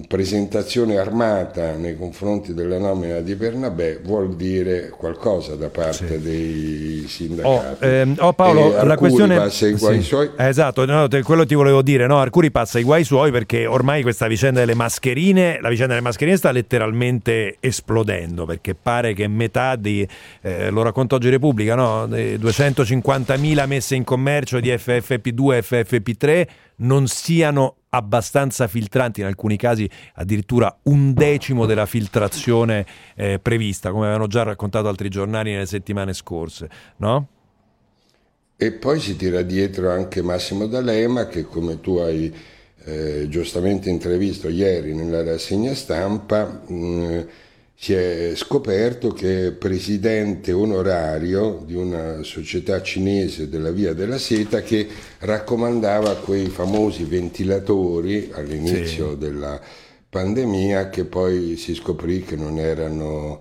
presentazione 0.06 0.98
armata 0.98 1.72
nei 1.76 1.96
confronti 1.96 2.52
della 2.52 2.78
nomina 2.78 3.20
di 3.20 3.34
Bernabé 3.36 3.98
vuol 4.04 4.36
dire 4.36 4.90
qualcosa 4.90 5.54
da 5.54 5.70
parte 5.70 6.18
sì. 6.18 6.20
dei 6.20 7.04
sindacati. 7.08 7.84
Oh, 7.84 7.88
ehm, 7.88 8.16
oh 8.18 8.32
Paolo, 8.34 8.84
la 8.84 8.96
questione 8.98 9.36
passa 9.36 9.66
i 9.66 9.72
guai 9.72 10.00
sì. 10.00 10.02
suoi. 10.02 10.30
Esatto, 10.36 10.84
no, 10.84 11.08
quello 11.22 11.46
ti 11.46 11.54
volevo 11.54 11.80
dire, 11.80 12.06
no? 12.06 12.18
Arcuri 12.18 12.50
passa 12.50 12.78
i 12.78 12.82
guai 12.82 13.02
suoi 13.04 13.30
perché 13.30 13.64
ormai 13.64 14.02
questa 14.02 14.26
vicenda 14.26 14.60
delle 14.60 14.75
mascherine, 14.75 15.58
la 15.62 15.70
vicenda 15.70 15.94
delle 15.94 16.04
mascherine 16.04 16.36
sta 16.36 16.50
letteralmente 16.50 17.56
esplodendo 17.58 18.44
perché 18.44 18.75
pare 18.75 19.14
che 19.14 19.26
metà 19.26 19.76
di 19.76 20.06
eh, 20.42 20.68
lo 20.68 20.82
racconto 20.82 21.14
oggi 21.14 21.30
Repubblica, 21.30 21.75
no? 21.75 22.06
250.000 22.06 23.66
messe 23.66 23.94
in 23.94 24.04
commercio 24.04 24.60
di 24.60 24.68
FFP2 24.68 25.52
e 25.54 25.64
FFP3 25.64 26.46
non 26.78 27.06
siano 27.06 27.76
abbastanza 27.90 28.66
filtranti, 28.66 29.21
in 29.21 29.26
alcuni 29.26 29.57
casi 29.57 29.88
addirittura 30.14 30.76
un 30.85 31.12
decimo 31.14 31.66
della 31.66 31.87
filtrazione 31.87 32.87
eh, 33.14 33.38
prevista, 33.38 33.90
come 33.90 34.05
avevano 34.05 34.26
già 34.26 34.43
raccontato 34.43 34.88
altri 34.88 35.09
giornali 35.09 35.52
nelle 35.52 35.66
settimane 35.66 36.12
scorse, 36.12 36.69
no? 36.99 37.28
E 38.57 38.73
poi 38.73 39.00
si 39.00 39.16
tira 39.16 39.43
dietro 39.43 39.90
anche 39.90 40.23
Massimo 40.23 40.66
D'Alema 40.66 41.26
che 41.26 41.45
come 41.45 41.81
tu 41.81 41.97
hai 41.97 42.35
eh, 42.85 43.26
giustamente 43.28 43.90
intravisto 43.90 44.49
ieri 44.49 44.95
nella 44.95 45.23
rassegna 45.23 45.75
stampa 45.75 46.62
mh, 46.66 46.75
mm, 46.75 47.21
si 47.78 47.92
è 47.92 48.33
scoperto 48.35 49.11
che 49.12 49.49
è 49.49 49.52
presidente 49.52 50.50
onorario 50.50 51.62
di 51.64 51.75
una 51.75 52.23
società 52.23 52.80
cinese 52.80 53.50
della 53.50 53.71
Via 53.71 53.92
della 53.92 54.16
Seta 54.16 54.62
che 54.62 54.88
raccomandava 55.18 56.16
quei 56.16 56.47
famosi 56.47 57.04
ventilatori 57.04 58.30
all'inizio 58.33 59.11
sì. 59.11 59.18
della 59.18 59.61
pandemia 60.09 60.88
che 60.88 61.04
poi 61.04 61.56
si 61.56 61.75
scoprì 61.75 62.23
che 62.23 62.37
non 62.37 62.59
erano, 62.59 63.40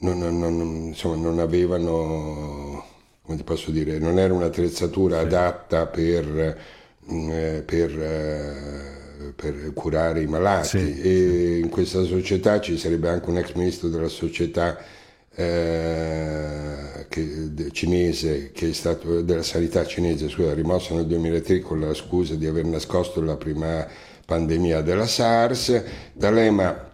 non, 0.00 0.18
non, 0.18 0.86
insomma, 0.88 1.14
non 1.14 1.38
avevano, 1.38 2.84
come 3.22 3.36
ti 3.36 3.44
posso 3.44 3.70
dire, 3.70 4.00
non 4.00 4.18
era 4.18 4.34
un'attrezzatura 4.34 5.20
sì. 5.20 5.26
adatta 5.26 5.86
per, 5.86 6.58
mm, 7.12 7.30
eh, 7.30 7.62
per 7.64 7.90
eh, 7.96 9.07
per 9.34 9.72
curare 9.74 10.22
i 10.22 10.26
malati 10.26 10.68
sì, 10.68 11.00
e 11.00 11.56
sì. 11.56 11.60
in 11.60 11.68
questa 11.68 12.04
società 12.04 12.60
ci 12.60 12.78
sarebbe 12.78 13.08
anche 13.08 13.30
un 13.30 13.38
ex 13.38 13.52
ministro 13.54 13.88
della 13.88 14.08
società 14.08 14.78
eh, 15.34 17.06
che, 17.08 17.70
cinese 17.72 18.50
che 18.52 18.70
è 18.70 18.72
stato 18.72 19.22
della 19.22 19.42
sanità 19.42 19.84
cinese 19.86 20.28
scusa, 20.28 20.54
rimosso 20.54 20.94
nel 20.94 21.06
2003 21.06 21.60
con 21.60 21.80
la 21.80 21.94
scusa 21.94 22.34
di 22.34 22.46
aver 22.46 22.64
nascosto 22.64 23.20
la 23.22 23.36
prima 23.36 23.86
pandemia 24.24 24.82
della 24.82 25.06
SARS 25.06 25.82
D'Alema 26.12 26.86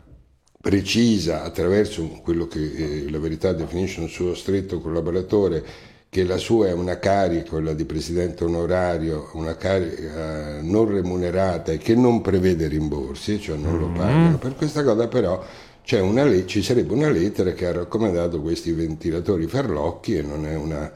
precisa 0.60 1.42
attraverso 1.42 2.06
quello 2.22 2.46
che 2.46 2.72
eh, 3.04 3.10
la 3.10 3.18
verità 3.18 3.52
definisce 3.52 4.00
un 4.00 4.08
suo 4.08 4.34
stretto 4.34 4.80
collaboratore 4.80 5.92
che 6.14 6.22
la 6.22 6.36
sua 6.36 6.68
è 6.68 6.72
una 6.72 7.00
carica, 7.00 7.50
quella 7.50 7.72
di 7.72 7.84
presidente 7.84 8.44
onorario, 8.44 9.30
una 9.32 9.56
carica 9.56 10.60
non 10.60 10.88
remunerata 10.88 11.72
e 11.72 11.78
che 11.78 11.96
non 11.96 12.20
prevede 12.20 12.68
rimborsi, 12.68 13.40
cioè 13.40 13.56
non 13.56 13.80
lo 13.80 13.88
mm-hmm. 13.88 13.96
pagano. 13.96 14.38
Per 14.38 14.54
questa 14.54 14.84
cosa 14.84 15.08
però 15.08 15.44
le- 15.84 16.46
ci 16.46 16.62
sarebbe 16.62 16.92
una 16.92 17.10
lettera 17.10 17.50
che 17.50 17.66
ha 17.66 17.72
raccomandato 17.72 18.40
questi 18.40 18.70
ventilatori 18.70 19.48
farlocchi 19.48 20.16
e 20.16 20.22
non 20.22 20.46
è 20.46 20.54
una 20.54 20.92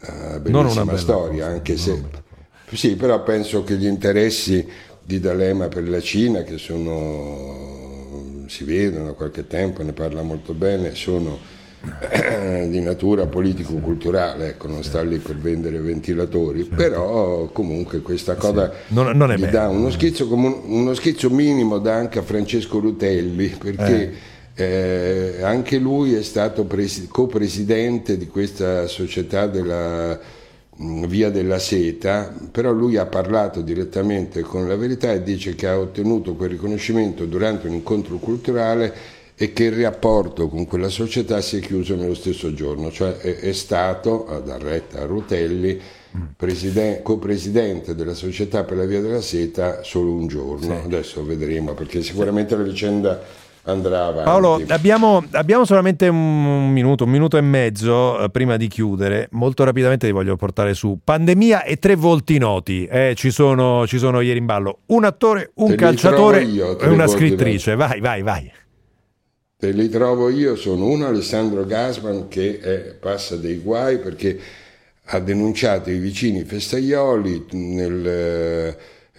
uh, 0.00 0.38
bellissima 0.38 0.82
una 0.82 0.96
storia, 0.98 1.44
cosa, 1.44 1.56
anche 1.56 1.78
se... 1.78 2.02
Sì, 2.70 2.94
però 2.96 3.22
penso 3.22 3.64
che 3.64 3.74
gli 3.78 3.86
interessi 3.86 4.68
di 5.02 5.18
D'Alema 5.18 5.68
per 5.68 5.88
la 5.88 6.02
Cina, 6.02 6.42
che 6.42 6.58
sono, 6.58 8.44
si 8.48 8.64
vedono 8.64 9.06
da 9.06 9.12
qualche 9.12 9.46
tempo, 9.46 9.82
ne 9.82 9.94
parla 9.94 10.20
molto 10.20 10.52
bene, 10.52 10.94
sono 10.94 11.56
di 12.68 12.80
natura 12.80 13.26
politico-culturale, 13.26 14.48
ecco, 14.48 14.68
non 14.68 14.82
sta 14.82 15.02
lì 15.02 15.18
per 15.18 15.36
vendere 15.36 15.78
ventilatori, 15.78 16.64
però 16.64 17.48
comunque 17.52 18.00
questa 18.00 18.34
cosa 18.34 18.70
sì. 18.70 18.94
non, 18.94 19.16
non 19.16 19.32
gli 19.32 19.44
dà 19.46 19.68
uno 19.68 19.90
schizzo, 19.90 20.32
uno 20.32 20.94
schizzo, 20.94 21.30
minimo 21.30 21.78
dà 21.78 21.94
anche 21.94 22.18
a 22.18 22.22
Francesco 22.22 22.80
Rutelli, 22.80 23.48
perché 23.58 24.02
eh. 24.02 24.36
Eh, 24.60 25.40
anche 25.42 25.78
lui 25.78 26.14
è 26.14 26.22
stato 26.22 26.64
presi- 26.64 27.06
co-presidente 27.06 28.16
di 28.16 28.26
questa 28.26 28.88
società 28.88 29.46
della 29.46 30.18
mh, 30.78 31.06
Via 31.06 31.30
della 31.30 31.60
Seta, 31.60 32.34
però 32.50 32.72
lui 32.72 32.96
ha 32.96 33.06
parlato 33.06 33.60
direttamente 33.60 34.40
con 34.40 34.66
la 34.66 34.74
verità 34.74 35.12
e 35.12 35.22
dice 35.22 35.54
che 35.54 35.68
ha 35.68 35.78
ottenuto 35.78 36.34
quel 36.34 36.50
riconoscimento 36.50 37.24
durante 37.24 37.68
un 37.68 37.74
incontro 37.74 38.16
culturale 38.16 38.92
e 39.40 39.52
che 39.52 39.64
il 39.64 39.80
rapporto 39.80 40.48
con 40.48 40.66
quella 40.66 40.88
società 40.88 41.40
si 41.40 41.58
è 41.58 41.60
chiuso 41.60 41.94
nello 41.94 42.14
stesso 42.14 42.52
giorno, 42.52 42.90
cioè 42.90 43.18
è, 43.18 43.36
è 43.36 43.52
stato, 43.52 44.26
a 44.26 44.40
dar 44.40 44.60
retta 44.60 45.02
a 45.02 45.06
Rutelli, 45.06 45.80
President, 46.36 47.02
co-presidente 47.02 47.94
della 47.94 48.14
società 48.14 48.64
per 48.64 48.78
la 48.78 48.84
via 48.84 49.00
della 49.00 49.20
seta 49.20 49.84
solo 49.84 50.12
un 50.12 50.26
giorno. 50.26 50.80
Sì. 50.80 50.84
Adesso 50.84 51.24
vedremo 51.24 51.74
perché 51.74 52.02
sicuramente 52.02 52.56
la 52.56 52.64
vicenda 52.64 53.22
andrà 53.64 54.06
avanti. 54.06 54.24
Paolo, 54.24 54.60
abbiamo, 54.68 55.24
abbiamo 55.32 55.64
solamente 55.64 56.08
un 56.08 56.72
minuto, 56.72 57.04
un 57.04 57.10
minuto 57.10 57.36
e 57.36 57.40
mezzo 57.42 58.18
eh, 58.18 58.30
prima 58.30 58.56
di 58.56 58.66
chiudere. 58.66 59.28
Molto 59.32 59.62
rapidamente 59.62 60.06
ti 60.06 60.12
voglio 60.12 60.34
portare 60.34 60.74
su 60.74 60.98
pandemia 61.04 61.62
e 61.62 61.76
tre 61.76 61.94
volti 61.94 62.38
noti. 62.38 62.86
Eh, 62.86 63.12
ci, 63.14 63.30
sono, 63.30 63.86
ci 63.86 63.98
sono 63.98 64.20
ieri 64.20 64.38
in 64.38 64.46
ballo 64.46 64.78
un 64.86 65.04
attore, 65.04 65.52
un 65.56 65.68
te 65.68 65.76
calciatore 65.76 66.42
io, 66.42 66.76
e 66.78 66.88
una 66.88 67.06
scrittrice. 67.06 67.76
Vai, 67.76 68.00
vai, 68.00 68.22
vai. 68.22 68.50
Te 69.60 69.72
li 69.72 69.88
trovo 69.88 70.28
io, 70.28 70.54
sono 70.54 70.86
uno 70.86 71.08
Alessandro 71.08 71.66
Gasman 71.66 72.28
che 72.28 72.60
è, 72.60 72.94
passa 72.94 73.34
dei 73.34 73.56
guai 73.58 73.98
perché 73.98 74.38
ha 75.06 75.18
denunciato 75.18 75.90
i 75.90 75.98
vicini 75.98 76.44
festaioli 76.44 77.46
nel, 77.50 78.06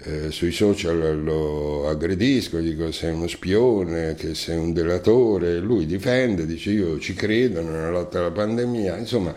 eh, 0.01 0.31
sui 0.31 0.53
social 0.53 1.22
lo 1.22 1.89
aggredisco, 1.89 2.58
dico 2.60 2.89
sei 2.93 3.12
uno 3.12 3.27
spione, 3.27 4.15
che 4.15 4.34
sei 4.34 4.55
un 4.55 4.72
delatore, 4.72 5.60
lui 5.60 5.86
difende, 5.86 6.46
dice 6.46 6.72
io 6.72 6.98
ci 7.00 7.13
credo 7.15 7.62
nella 7.62 7.89
lotta 7.89 8.19
alla 8.19 8.31
pandemia, 8.31 8.96
insomma 8.96 9.36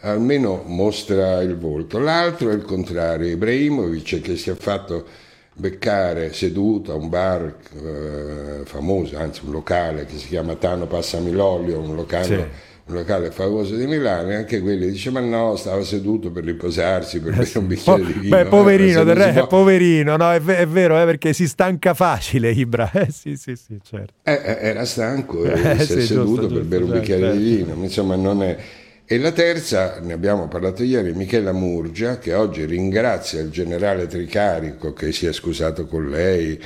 almeno 0.00 0.64
mostra 0.66 1.40
il 1.40 1.56
volto. 1.56 1.98
L'altro 1.98 2.50
è 2.50 2.52
il 2.52 2.64
contrario, 2.64 3.26
Ibrahimovic 3.26 4.20
che 4.20 4.36
si 4.36 4.50
è 4.50 4.54
fatto 4.54 5.30
beccare 5.54 6.32
seduto 6.32 6.92
a 6.92 6.94
un 6.94 7.08
bar 7.08 7.56
eh, 7.76 8.64
famoso, 8.64 9.18
anzi 9.18 9.42
un 9.44 9.52
locale 9.52 10.06
che 10.06 10.16
si 10.16 10.28
chiama 10.28 10.54
Tano 10.54 10.86
Passami 10.86 11.30
l'olio, 11.30 11.78
un 11.78 11.94
locale, 11.94 12.24
sì. 12.24 12.34
un 12.34 12.94
locale 12.94 13.30
famoso 13.30 13.76
di 13.76 13.86
Milano, 13.86 14.30
e 14.30 14.34
anche 14.36 14.60
quelli 14.60 14.90
dice 14.90 15.10
ma 15.10 15.20
no, 15.20 15.56
stava 15.56 15.82
seduto 15.82 16.30
per 16.30 16.44
riposarsi, 16.44 17.20
per 17.20 17.34
bere 17.36 17.58
un 17.58 17.66
bicchiere 17.66 18.04
di 18.04 18.12
vino. 18.14 18.36
Beh, 18.36 18.44
poverino, 18.46 19.00
eh, 19.02 19.04
del 19.04 19.14
re, 19.14 19.32
può... 19.32 19.46
poverino, 19.46 20.16
no, 20.16 20.32
è, 20.32 20.42
è, 20.42 20.66
vero, 20.66 21.00
eh, 21.00 21.04
perché 21.04 21.34
si 21.34 21.46
stanca 21.46 21.92
facile 21.92 22.50
Ibra, 22.50 22.90
eh, 22.94 23.10
sì, 23.10 23.36
sì, 23.36 23.54
sì, 23.54 23.78
certo. 23.82 24.14
Eh, 24.22 24.32
eh 24.32 24.58
era 24.60 24.84
stanco 24.86 25.44
eh, 25.44 25.78
si 25.84 25.98
è 25.98 26.00
seduto 26.00 26.40
giusto, 26.40 26.54
per 26.54 26.64
bere 26.64 26.84
un 26.84 26.92
bicchiere 26.92 27.22
certo. 27.22 27.36
di 27.36 27.44
vino, 27.56 27.74
insomma 27.74 28.16
non 28.16 28.42
è... 28.42 28.56
E 29.04 29.18
la 29.18 29.32
terza, 29.32 29.98
ne 30.00 30.12
abbiamo 30.12 30.48
parlato 30.48 30.82
ieri, 30.84 31.12
Michela 31.12 31.52
Murgia, 31.52 32.18
che 32.18 32.34
oggi 32.34 32.64
ringrazia 32.64 33.40
il 33.40 33.50
generale 33.50 34.06
Tricarico 34.06 34.92
che 34.92 35.12
si 35.12 35.26
è 35.26 35.32
scusato 35.32 35.86
con 35.86 36.08
lei 36.08 36.58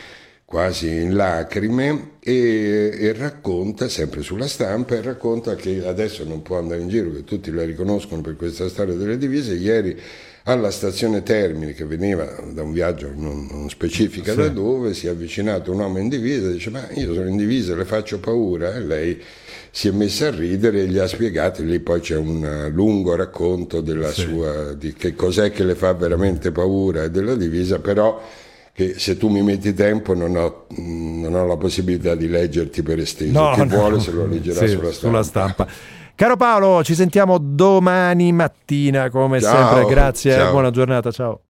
quasi 0.44 0.86
in 0.88 1.16
lacrime 1.16 2.18
e, 2.20 2.90
e, 2.92 3.12
racconta, 3.14 3.88
sempre 3.88 4.22
sulla 4.22 4.46
stampa, 4.46 4.94
e 4.94 5.02
racconta 5.02 5.56
che 5.56 5.84
adesso 5.84 6.24
non 6.24 6.42
può 6.42 6.58
andare 6.58 6.82
in 6.82 6.88
giro, 6.88 7.10
che 7.10 7.24
tutti 7.24 7.50
la 7.50 7.64
riconoscono 7.64 8.20
per 8.20 8.36
questa 8.36 8.68
storia 8.68 8.94
delle 8.94 9.18
divise. 9.18 9.54
Ieri 9.54 9.98
alla 10.48 10.70
stazione 10.70 11.22
Termini 11.22 11.72
che 11.72 11.84
veniva 11.84 12.24
da 12.52 12.62
un 12.62 12.72
viaggio 12.72 13.10
non, 13.14 13.48
non 13.50 13.68
specifica 13.68 14.30
sì. 14.30 14.38
da 14.38 14.48
dove, 14.48 14.94
si 14.94 15.08
è 15.08 15.10
avvicinato 15.10 15.72
un 15.72 15.80
uomo 15.80 15.98
in 15.98 16.08
divisa 16.08 16.48
e 16.48 16.52
dice 16.52 16.70
ma 16.70 16.88
io 16.92 17.14
sono 17.14 17.28
in 17.28 17.36
divisa, 17.36 17.74
le 17.74 17.84
faccio 17.84 18.20
paura 18.20 18.74
e 18.74 18.80
lei 18.80 19.20
si 19.72 19.88
è 19.88 19.90
messa 19.90 20.28
a 20.28 20.30
ridere 20.30 20.82
e 20.82 20.86
gli 20.86 20.98
ha 20.98 21.08
spiegato, 21.08 21.62
lì 21.64 21.80
poi 21.80 22.00
c'è 22.00 22.16
un 22.16 22.70
lungo 22.72 23.16
racconto 23.16 23.80
della 23.80 24.10
sì. 24.12 24.22
sua, 24.22 24.72
di 24.72 24.94
che 24.94 25.14
cos'è 25.14 25.50
che 25.50 25.64
le 25.64 25.74
fa 25.74 25.92
veramente 25.94 26.52
paura 26.52 27.02
e 27.02 27.10
della 27.10 27.34
divisa, 27.34 27.80
però 27.80 28.22
che 28.72 28.94
se 28.98 29.16
tu 29.16 29.28
mi 29.28 29.42
metti 29.42 29.74
tempo 29.74 30.14
non 30.14 30.36
ho, 30.36 30.66
non 30.76 31.34
ho 31.34 31.44
la 31.44 31.56
possibilità 31.56 32.14
di 32.14 32.28
leggerti 32.28 32.82
per 32.82 33.00
esteso, 33.00 33.32
no, 33.32 33.52
chi 33.54 33.60
no. 33.60 33.66
vuole 33.66 33.98
se 33.98 34.12
lo 34.12 34.26
leggerà 34.26 34.60
sì, 34.60 34.68
sulla 34.68 34.92
stampa. 34.92 34.92
Sulla 34.92 35.22
stampa. 35.22 35.68
Caro 36.16 36.36
Paolo, 36.36 36.82
ci 36.82 36.94
sentiamo 36.94 37.36
domani 37.36 38.32
mattina 38.32 39.10
come 39.10 39.38
ciao, 39.38 39.74
sempre, 39.74 39.84
grazie, 39.84 40.32
ciao. 40.32 40.50
buona 40.50 40.70
giornata, 40.70 41.10
ciao. 41.10 41.42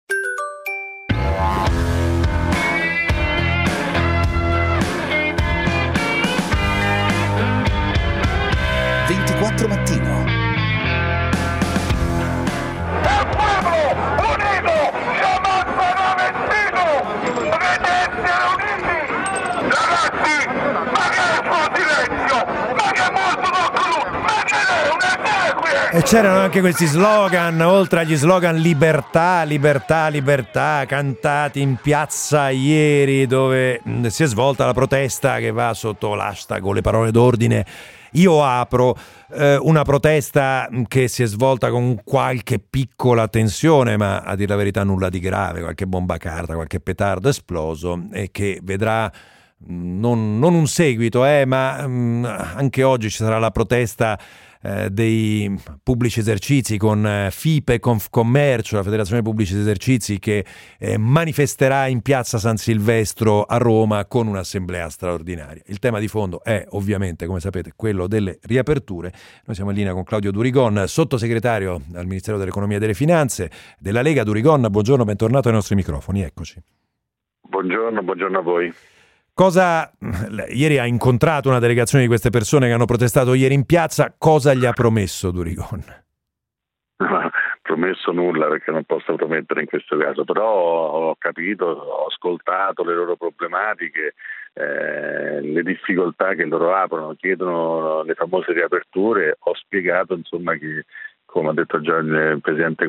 C'erano 26.06 26.38
anche 26.38 26.60
questi 26.60 26.86
slogan, 26.86 27.60
oltre 27.62 28.00
agli 28.00 28.14
slogan 28.14 28.54
libertà, 28.58 29.42
libertà, 29.42 30.06
libertà, 30.06 30.84
cantati 30.86 31.60
in 31.60 31.78
piazza 31.82 32.48
ieri 32.50 33.26
dove 33.26 33.80
mm, 33.86 34.04
si 34.06 34.22
è 34.22 34.26
svolta 34.26 34.64
la 34.64 34.72
protesta 34.72 35.38
che 35.38 35.50
va 35.50 35.74
sotto 35.74 36.14
l'hashtag 36.14 36.64
o 36.64 36.72
le 36.72 36.80
parole 36.80 37.10
d'ordine. 37.10 37.66
Io 38.12 38.44
apro 38.44 38.96
eh, 39.32 39.56
una 39.56 39.82
protesta 39.82 40.68
mm, 40.72 40.84
che 40.86 41.08
si 41.08 41.24
è 41.24 41.26
svolta 41.26 41.70
con 41.70 42.00
qualche 42.04 42.60
piccola 42.60 43.26
tensione, 43.26 43.96
ma 43.96 44.20
a 44.20 44.36
dire 44.36 44.50
la 44.50 44.56
verità 44.56 44.84
nulla 44.84 45.08
di 45.08 45.18
grave, 45.18 45.60
qualche 45.60 45.88
bomba 45.88 46.18
carta, 46.18 46.54
qualche 46.54 46.78
petardo 46.78 47.28
esploso 47.28 48.06
e 48.12 48.30
che 48.30 48.60
vedrà 48.62 49.10
mm, 49.68 49.98
non, 49.98 50.38
non 50.38 50.54
un 50.54 50.68
seguito, 50.68 51.26
eh, 51.26 51.44
ma 51.46 51.84
mh, 51.84 52.52
anche 52.54 52.84
oggi 52.84 53.10
ci 53.10 53.16
sarà 53.16 53.40
la 53.40 53.50
protesta 53.50 54.16
eh, 54.66 54.90
dei 54.90 55.56
pubblici 55.80 56.18
esercizi 56.18 56.76
con 56.76 57.06
eh, 57.06 57.28
FIPE 57.30 57.78
Confcommercio, 57.78 58.74
la 58.74 58.82
Federazione 58.82 59.22
Pubblici 59.22 59.56
Esercizi 59.56 60.18
che 60.18 60.44
eh, 60.80 60.98
manifesterà 60.98 61.86
in 61.86 62.00
piazza 62.00 62.38
San 62.38 62.56
Silvestro 62.56 63.44
a 63.44 63.58
Roma 63.58 64.06
con 64.06 64.26
un'assemblea 64.26 64.88
straordinaria. 64.88 65.62
Il 65.66 65.78
tema 65.78 66.00
di 66.00 66.08
fondo 66.08 66.42
è 66.42 66.66
ovviamente, 66.70 67.26
come 67.26 67.38
sapete, 67.38 67.74
quello 67.76 68.08
delle 68.08 68.40
riaperture. 68.42 69.12
Noi 69.44 69.54
siamo 69.54 69.70
in 69.70 69.76
linea 69.76 69.92
con 69.92 70.02
Claudio 70.02 70.32
Durigon, 70.32 70.82
sottosegretario 70.88 71.80
al 71.94 72.06
Ministero 72.06 72.36
dell'Economia 72.36 72.78
e 72.78 72.80
delle 72.80 72.94
Finanze 72.94 73.50
della 73.78 74.02
Lega. 74.02 74.24
Durigon, 74.24 74.66
buongiorno, 74.68 75.04
bentornato 75.04 75.46
ai 75.46 75.54
nostri 75.54 75.76
microfoni, 75.76 76.22
eccoci. 76.22 76.60
Buongiorno, 77.48 78.02
buongiorno 78.02 78.38
a 78.38 78.42
voi. 78.42 78.74
Cosa, 79.36 79.92
ieri 80.48 80.78
ha 80.78 80.86
incontrato 80.86 81.50
una 81.50 81.58
delegazione 81.58 82.04
di 82.04 82.08
queste 82.08 82.30
persone 82.30 82.68
che 82.68 82.72
hanno 82.72 82.86
protestato 82.86 83.34
ieri 83.34 83.52
in 83.52 83.66
piazza, 83.66 84.14
cosa 84.16 84.54
gli 84.54 84.64
ha 84.64 84.72
promesso 84.72 85.30
Durigon? 85.30 85.84
promesso 87.60 88.12
nulla 88.12 88.46
perché 88.46 88.70
non 88.70 88.84
posso 88.84 89.14
promettere 89.14 89.60
in 89.60 89.66
questo 89.66 89.98
caso, 89.98 90.24
però 90.24 90.48
ho 90.48 91.16
capito, 91.18 91.66
ho 91.66 92.06
ascoltato 92.06 92.82
le 92.82 92.94
loro 92.94 93.16
problematiche, 93.16 94.14
eh, 94.54 95.42
le 95.42 95.62
difficoltà 95.62 96.32
che 96.32 96.46
loro 96.46 96.74
aprono, 96.74 97.14
chiedono 97.14 98.04
le 98.04 98.14
famose 98.14 98.54
riaperture, 98.54 99.36
ho 99.38 99.54
spiegato 99.54 100.14
insomma 100.14 100.54
che 100.54 100.86
come 101.26 101.50
ha 101.50 101.52
detto 101.52 101.78
già 101.82 101.98
il 101.98 102.38
Presidente 102.40 102.86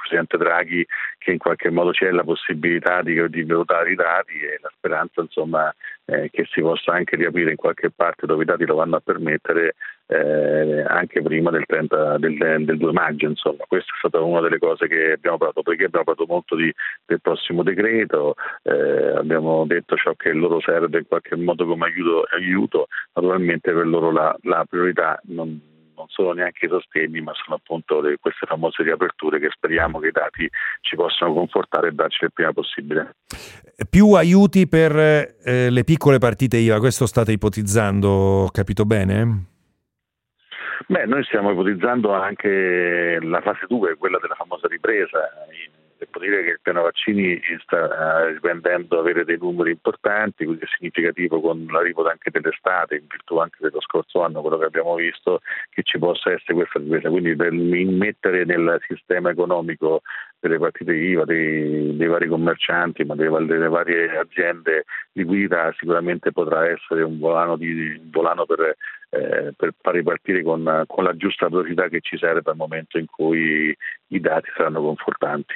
Presidente 0.00 0.36
Draghi 0.36 0.86
che 1.18 1.32
in 1.32 1.38
qualche 1.38 1.70
modo 1.70 1.90
c'è 1.90 2.10
la 2.10 2.24
possibilità 2.24 3.02
di, 3.02 3.28
di 3.28 3.42
valutare 3.44 3.92
i 3.92 3.94
dati 3.94 4.38
e 4.38 4.58
la 4.60 4.70
speranza 4.74 5.20
insomma, 5.20 5.74
eh, 6.06 6.30
che 6.30 6.46
si 6.50 6.60
possa 6.60 6.92
anche 6.92 7.16
riaprire 7.16 7.50
in 7.50 7.56
qualche 7.56 7.90
parte 7.90 8.26
dove 8.26 8.42
i 8.42 8.46
dati 8.46 8.64
lo 8.64 8.76
vanno 8.76 8.96
a 8.96 9.00
permettere 9.00 9.74
eh, 10.06 10.84
anche 10.88 11.22
prima 11.22 11.50
del, 11.50 11.64
30, 11.66 12.18
del, 12.18 12.64
del 12.64 12.76
2 12.78 12.92
maggio. 12.92 13.26
Insomma. 13.26 13.64
Questa 13.66 13.92
è 13.92 13.98
stata 13.98 14.20
una 14.20 14.40
delle 14.40 14.58
cose 14.58 14.88
che 14.88 15.12
abbiamo 15.12 15.38
parlato, 15.38 15.62
perché 15.62 15.84
abbiamo 15.84 16.04
parlato 16.04 16.26
molto 16.26 16.56
di, 16.56 16.72
del 17.06 17.20
prossimo 17.20 17.62
decreto, 17.62 18.34
eh, 18.62 19.16
abbiamo 19.16 19.64
detto 19.66 19.96
ciò 19.96 20.14
che 20.14 20.32
loro 20.32 20.60
serve 20.60 20.98
in 20.98 21.06
qualche 21.06 21.36
modo 21.36 21.64
come 21.64 21.86
aiuto, 21.86 22.26
aiuto. 22.32 22.88
naturalmente 23.14 23.72
per 23.72 23.86
loro 23.86 24.10
la, 24.10 24.36
la 24.42 24.64
priorità 24.68 25.20
non 25.26 25.69
non 26.00 26.08
sono 26.08 26.32
neanche 26.32 26.66
i 26.66 26.68
sostegni, 26.68 27.20
ma 27.20 27.32
sono 27.34 27.56
appunto 27.56 28.00
le, 28.00 28.16
queste 28.18 28.46
famose 28.46 28.82
riaperture 28.82 29.38
che 29.38 29.48
speriamo 29.50 29.98
che 29.98 30.08
i 30.08 30.12
dati 30.12 30.48
ci 30.80 30.96
possano 30.96 31.34
confortare 31.34 31.88
e 31.88 31.92
darci 31.92 32.24
il 32.24 32.32
prima 32.32 32.52
possibile. 32.52 33.16
Più 33.88 34.12
aiuti 34.12 34.66
per 34.66 34.96
eh, 34.96 35.70
le 35.70 35.84
piccole 35.84 36.18
partite 36.18 36.56
IVA, 36.56 36.78
questo 36.78 37.06
state 37.06 37.32
ipotizzando, 37.32 38.08
ho 38.08 38.50
capito 38.50 38.84
bene? 38.84 39.44
Beh, 40.86 41.06
noi 41.06 41.22
stiamo 41.24 41.52
ipotizzando 41.52 42.12
anche 42.12 43.18
la 43.20 43.40
fase 43.42 43.66
2, 43.68 43.96
quella 43.96 44.18
della 44.20 44.34
famosa 44.34 44.66
ripresa. 44.66 45.30
Devo 46.00 46.24
dire 46.24 46.42
che 46.42 46.50
il 46.52 46.60
piano 46.62 46.80
vaccini 46.80 47.38
sta 47.62 48.22
eh, 48.24 48.32
riprendendo 48.32 48.94
ad 48.94 49.00
avere 49.04 49.26
dei 49.26 49.36
numeri 49.36 49.72
importanti, 49.72 50.46
quindi 50.46 50.64
è 50.64 50.68
significativo 50.74 51.42
con 51.42 51.66
l'arrivo 51.70 52.08
anche 52.08 52.30
dell'estate, 52.30 52.96
in 52.96 53.06
virtù 53.06 53.36
anche 53.36 53.58
dello 53.60 53.82
scorso 53.82 54.22
anno, 54.22 54.40
quello 54.40 54.56
che 54.56 54.64
abbiamo 54.64 54.94
visto, 54.94 55.42
che 55.68 55.82
ci 55.82 55.98
possa 55.98 56.32
essere 56.32 56.54
questa 56.54 56.78
ripresa. 56.78 57.10
Quindi 57.10 57.36
per 57.36 57.52
immettere 57.52 58.46
nel 58.46 58.80
sistema 58.86 59.28
economico 59.28 60.00
delle 60.38 60.58
partite 60.58 60.94
IVA, 60.94 61.24
dei, 61.26 61.94
dei 61.94 62.06
vari 62.06 62.28
commercianti, 62.28 63.04
ma 63.04 63.14
delle, 63.14 63.44
delle, 63.44 63.68
varie 63.68 64.16
aziende 64.16 64.84
liquidità 65.12 65.70
sicuramente 65.78 66.32
potrà 66.32 66.66
essere 66.66 67.02
un 67.02 67.18
volano, 67.18 67.58
di, 67.58 67.98
un 68.00 68.08
volano 68.10 68.46
per, 68.46 68.74
eh, 69.10 69.52
per, 69.54 69.74
far 69.78 69.94
ripartire 69.94 70.42
con, 70.42 70.84
con 70.86 71.04
la 71.04 71.14
giusta 71.14 71.50
velocità 71.50 71.88
che 71.88 72.00
ci 72.00 72.16
serve 72.16 72.50
al 72.50 72.56
momento 72.56 72.96
in 72.96 73.04
cui 73.04 73.76
i 74.06 74.20
dati 74.20 74.50
saranno 74.56 74.80
confortanti. 74.80 75.54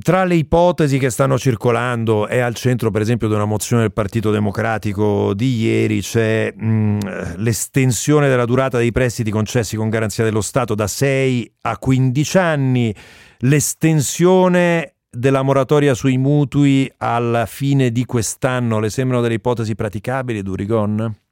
Tra 0.00 0.24
le 0.24 0.34
ipotesi 0.34 0.98
che 0.98 1.10
stanno 1.10 1.38
circolando 1.38 2.26
è 2.26 2.38
al 2.38 2.54
centro 2.54 2.90
per 2.90 3.02
esempio 3.02 3.28
di 3.28 3.34
una 3.34 3.44
mozione 3.44 3.82
del 3.82 3.92
Partito 3.92 4.30
Democratico 4.30 5.34
di 5.34 5.56
ieri 5.60 6.00
c'è 6.00 6.52
mh, 6.52 7.36
l'estensione 7.36 8.28
della 8.28 8.46
durata 8.46 8.78
dei 8.78 8.92
prestiti 8.92 9.30
concessi 9.30 9.76
con 9.76 9.90
garanzia 9.90 10.24
dello 10.24 10.40
Stato 10.40 10.74
da 10.74 10.86
6 10.86 11.56
a 11.62 11.76
15 11.76 12.38
anni, 12.38 12.94
l'estensione 13.40 14.94
della 15.10 15.42
moratoria 15.42 15.92
sui 15.92 16.16
mutui 16.16 16.90
alla 16.96 17.44
fine 17.44 17.90
di 17.90 18.06
quest'anno, 18.06 18.80
le 18.80 18.88
sembrano 18.88 19.22
delle 19.22 19.34
ipotesi 19.34 19.74
praticabili, 19.74 20.42
Durigon? 20.42 21.23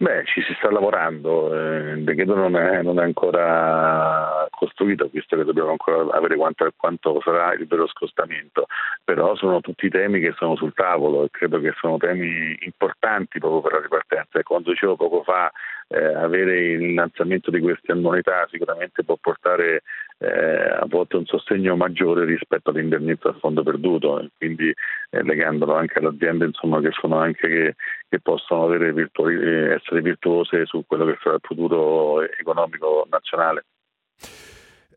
Beh, 0.00 0.22
ci 0.26 0.40
si 0.42 0.54
sta 0.58 0.70
lavorando, 0.70 1.52
eh, 1.52 1.90
il 1.94 2.04
decreto 2.04 2.36
non 2.36 2.54
è, 2.54 2.82
non 2.82 3.00
è, 3.00 3.02
ancora 3.02 4.46
costruito, 4.50 5.08
visto 5.10 5.36
che 5.36 5.42
dobbiamo 5.42 5.70
ancora 5.70 6.16
avere 6.16 6.36
quanto, 6.36 6.70
quanto, 6.76 7.20
sarà 7.20 7.52
il 7.54 7.66
vero 7.66 7.88
scostamento, 7.88 8.66
però 9.02 9.34
sono 9.34 9.60
tutti 9.60 9.88
temi 9.88 10.20
che 10.20 10.34
sono 10.36 10.54
sul 10.54 10.72
tavolo 10.72 11.24
e 11.24 11.30
credo 11.32 11.58
che 11.58 11.72
sono 11.80 11.96
temi 11.96 12.56
importanti 12.60 13.40
proprio 13.40 13.60
per 13.60 13.72
la 13.72 13.80
ripartenza. 13.80 14.38
E 14.38 14.44
quando 14.44 14.70
dicevo 14.70 14.94
poco 14.94 15.24
fa 15.24 15.50
eh, 15.88 16.04
avere 16.14 16.60
il 16.60 16.82
innalzamento 16.82 17.50
di 17.50 17.58
queste 17.58 17.90
annualità 17.90 18.46
sicuramente 18.50 19.02
può 19.02 19.16
portare 19.20 19.82
eh, 20.18 20.28
a 20.28 20.84
volte 20.86 21.16
un 21.16 21.24
sostegno 21.26 21.76
maggiore 21.76 22.24
rispetto 22.24 22.70
all'indennizzo 22.70 23.28
a 23.28 23.36
fondo 23.38 23.62
perduto, 23.62 24.28
quindi 24.36 24.72
eh, 25.10 25.22
legandolo 25.22 25.74
anche 25.74 25.98
alle 25.98 26.08
aziende 26.08 26.46
insomma, 26.46 26.80
che, 26.80 26.90
anche, 27.02 27.76
che, 28.08 28.20
possono 28.20 28.66
virtu- 28.68 29.28
eh, 29.28 29.74
essere 29.74 30.00
virtuose 30.00 30.66
su 30.66 30.84
quello 30.86 31.04
che 31.06 31.18
sarà 31.22 31.34
il 31.34 31.42
futuro 31.42 32.22
economico 32.22 33.06
nazionale. 33.10 33.64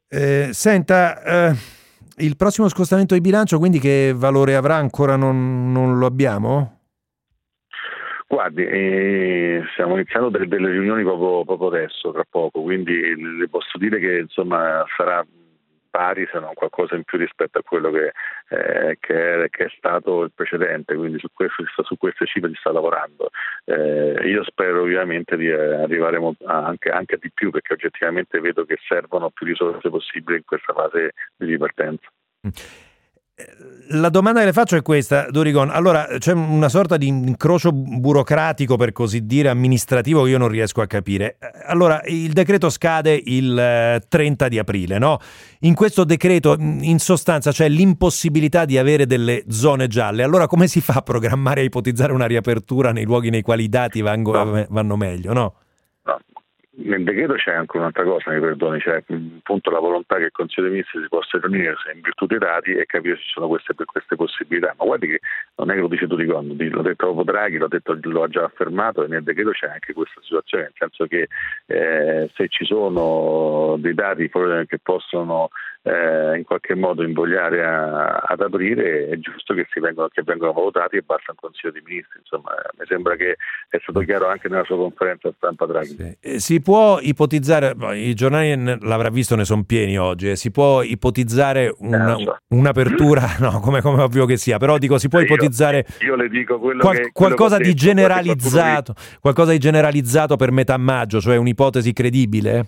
Eh, 0.08 0.50
senta, 0.52 1.24
eh, 1.24 1.54
il 2.18 2.36
prossimo 2.36 2.68
scostamento 2.68 3.14
di 3.14 3.22
bilancio 3.22 3.58
quindi 3.58 3.80
che 3.80 4.14
valore 4.16 4.56
avrà 4.56 4.76
ancora 4.76 5.16
non, 5.16 5.72
non 5.72 5.98
lo 5.98 6.06
abbiamo? 6.06 6.80
Guardi, 8.28 8.64
eh, 8.64 9.62
stiamo 9.74 9.96
iniziando 9.96 10.30
delle, 10.30 10.48
delle 10.48 10.72
riunioni 10.72 11.04
proprio, 11.04 11.44
proprio, 11.44 11.68
adesso, 11.68 12.12
tra 12.12 12.24
poco, 12.30 12.62
quindi 12.62 12.94
le 13.38 13.50
posso 13.50 13.78
dire 13.78 14.00
che 14.00 14.20
insomma 14.20 14.86
sarà 14.96 15.26
pari 15.92 16.28
se 16.32 16.40
non 16.40 16.54
qualcosa 16.56 16.96
in 16.96 17.04
più 17.04 17.20
rispetto 17.20 17.60
a 17.60 17.64
quello 17.64 17.92
che, 17.92 18.14
eh, 18.50 18.98
che, 19.00 19.50
che 19.52 19.62
che 19.62 19.68
è 19.68 19.74
stato 19.78 20.24
il 20.24 20.32
precedente, 20.34 20.96
quindi 20.96 21.20
su, 21.20 21.28
questo, 21.32 21.64
su 21.84 21.98
queste 21.98 22.26
cifre 22.26 22.50
si 22.50 22.56
sta 22.56 22.72
lavorando. 22.72 23.30
Eh, 23.66 24.28
io 24.28 24.44
spero 24.44 24.82
ovviamente 24.82 25.38
di 25.38 25.52
arrivare 25.52 26.18
anche, 26.46 26.90
anche 26.90 27.18
di 27.22 27.30
più 27.32 27.52
perché 27.52 27.74
oggettivamente 27.74 28.40
vedo 28.40 28.66
che 28.66 28.78
servono 28.88 29.30
più 29.30 29.46
risorse 29.46 29.90
possibili 29.90 30.38
in 30.38 30.46
questa 30.46 30.74
fase 30.74 31.12
di 31.36 31.46
ripartenza. 31.46 32.10
La 33.94 34.10
domanda 34.10 34.40
che 34.40 34.46
le 34.46 34.54
faccio 34.54 34.78
è 34.78 34.82
questa, 34.82 35.28
Dorigon. 35.30 35.70
Allora, 35.70 36.08
c'è 36.18 36.32
una 36.32 36.70
sorta 36.70 36.96
di 36.96 37.08
incrocio 37.08 37.74
burocratico, 37.74 38.78
per 38.78 38.94
così 38.94 39.26
dire, 39.26 39.50
amministrativo 39.50 40.24
che 40.24 40.30
io 40.30 40.38
non 40.38 40.48
riesco 40.48 40.80
a 40.80 40.88
capire. 40.88 41.38
Allora, 41.66 42.02
il 42.06 42.32
decreto 42.32 42.70
scade 42.70 43.22
il 43.26 44.02
30 44.08 44.46
eh, 44.46 44.50
di 44.50 44.60
aprile, 44.60 44.98
no? 44.98 45.20
In 45.62 45.74
questo 45.74 46.06
decreto, 46.06 46.56
in 46.58 47.00
sostanza, 47.00 47.52
c'è 47.52 47.68
l'impossibilità 47.68 48.64
di 48.64 48.78
avere 48.78 49.06
delle 49.06 49.44
zone 49.50 49.88
gialle. 49.88 50.24
Allora, 50.24 50.48
come 50.48 50.68
si 50.68 50.80
fa 50.80 50.94
a 50.94 51.02
programmare 51.02 51.60
e 51.60 51.66
ipotizzare 51.66 52.14
una 52.14 52.28
riapertura 52.28 52.94
nei 52.94 53.04
luoghi 53.04 53.30
nei 53.30 53.42
quali 53.42 53.64
i 53.64 53.70
dati 53.70 54.00
vanno, 54.00 54.32
no. 54.32 54.66
vanno 54.70 54.96
meglio, 54.96 55.34
no? 55.34 55.56
Nel 56.74 57.04
decreto 57.04 57.34
c'è 57.34 57.54
anche 57.54 57.76
un'altra 57.76 58.04
cosa, 58.04 58.32
mi 58.32 58.40
perdoni, 58.40 58.80
c'è 58.80 59.04
appunto 59.06 59.72
la 59.72 59.80
volontà 59.80 60.16
che 60.16 60.26
il 60.26 60.32
Consiglio 60.32 60.68
dei 60.68 60.72
Ministri 60.72 61.02
si 61.02 61.10
possa 61.10 61.38
riunire 61.38 61.76
in 61.94 62.00
virtù 62.02 62.26
dei 62.26 62.38
dati 62.38 62.72
e 62.72 62.86
capire 62.86 63.18
se 63.18 63.24
ci 63.24 63.32
sono 63.34 63.48
queste, 63.50 63.74
queste 63.74 64.16
possibilità. 64.16 64.74
Ma 64.78 64.86
guardi 64.86 65.08
che 65.08 65.20
non 65.58 65.70
è 65.70 65.74
che 65.74 65.82
lo 65.82 65.90
dice 65.90 66.08
tutti 66.08 66.26
quanti, 66.26 66.70
l'ho 66.70 66.82
detto 66.82 67.14
proprio 67.14 67.24
Draghi, 67.26 67.58
l'ho 67.58 67.68
detto, 67.68 67.98
lo 68.02 68.24
ha 68.24 68.28
già 68.30 68.46
affermato 68.46 69.04
e 69.04 69.08
nel 69.08 69.24
decreto 69.24 69.52
c'è 69.52 69.68
anche 69.68 69.92
questa 69.92 70.22
situazione, 70.22 70.64
nel 70.64 70.74
senso 70.78 71.06
che 71.08 71.28
eh, 71.66 72.30
se 72.34 72.48
ci 72.48 72.64
sono 72.64 73.76
dei 73.78 73.94
dati 73.94 74.30
che 74.30 74.80
possono 74.82 75.50
eh, 75.84 76.38
in 76.38 76.44
qualche 76.44 76.76
modo 76.76 77.04
invogliare 77.04 77.66
a, 77.66 78.18
ad 78.18 78.42
aprire, 78.42 79.08
è 79.08 79.18
giusto 79.18 79.54
che, 79.54 79.68
vengono, 79.80 80.10
che 80.10 80.22
vengano 80.24 80.54
valutati 80.54 80.98
e 80.98 81.02
basta 81.02 81.32
un 81.32 81.38
Consiglio 81.40 81.72
dei 81.72 81.82
Ministri. 81.84 82.20
Insomma, 82.20 82.52
mi 82.78 82.86
sembra 82.88 83.16
che 83.16 83.38
è 83.68 83.80
stato 83.82 84.00
chiaro 84.02 84.28
anche 84.28 84.48
nella 84.48 84.64
sua 84.64 84.78
conferenza 84.78 85.32
stampa 85.36 85.66
Draghi. 85.66 85.88
Sì. 85.88 86.18
Eh, 86.20 86.40
si 86.40 86.62
può 86.62 87.00
ipotizzare, 87.02 87.76
i 87.96 88.14
giornali 88.14 88.78
l'avrà 88.82 89.10
visto, 89.10 89.36
ne 89.36 89.46
sono 89.46 89.64
pieni 89.64 89.98
oggi, 89.98 90.30
eh, 90.30 90.36
si 90.36 90.52
può 90.52 90.84
ipotizzare 90.84 91.74
una, 91.80 92.16
eh, 92.16 92.24
so. 92.24 92.38
un'apertura, 92.50 93.38
no, 93.40 93.60
come, 93.60 93.82
come, 93.82 94.04
ovvio 94.04 94.26
che 94.26 94.38
sia, 94.38 94.58
però 94.58 94.78
dico 94.78 94.98
si 94.98 95.08
può 95.08 95.20
ipotizzare 95.20 95.86
io, 96.00 96.08
io 96.08 96.16
le 96.16 96.30
dico 96.30 96.60
quello 96.60 96.82
qual, 96.82 96.98
che, 96.98 97.10
qualcosa 97.12 97.58
di 97.58 97.74
generalizzato, 97.74 98.94
qualcosa 99.20 99.52
di 99.52 99.58
generalizzato 99.58 100.36
per 100.36 100.52
metà 100.52 100.78
maggio, 100.78 101.20
cioè 101.20 101.38
un'ipotesi 101.38 101.92
credibile? 101.94 102.66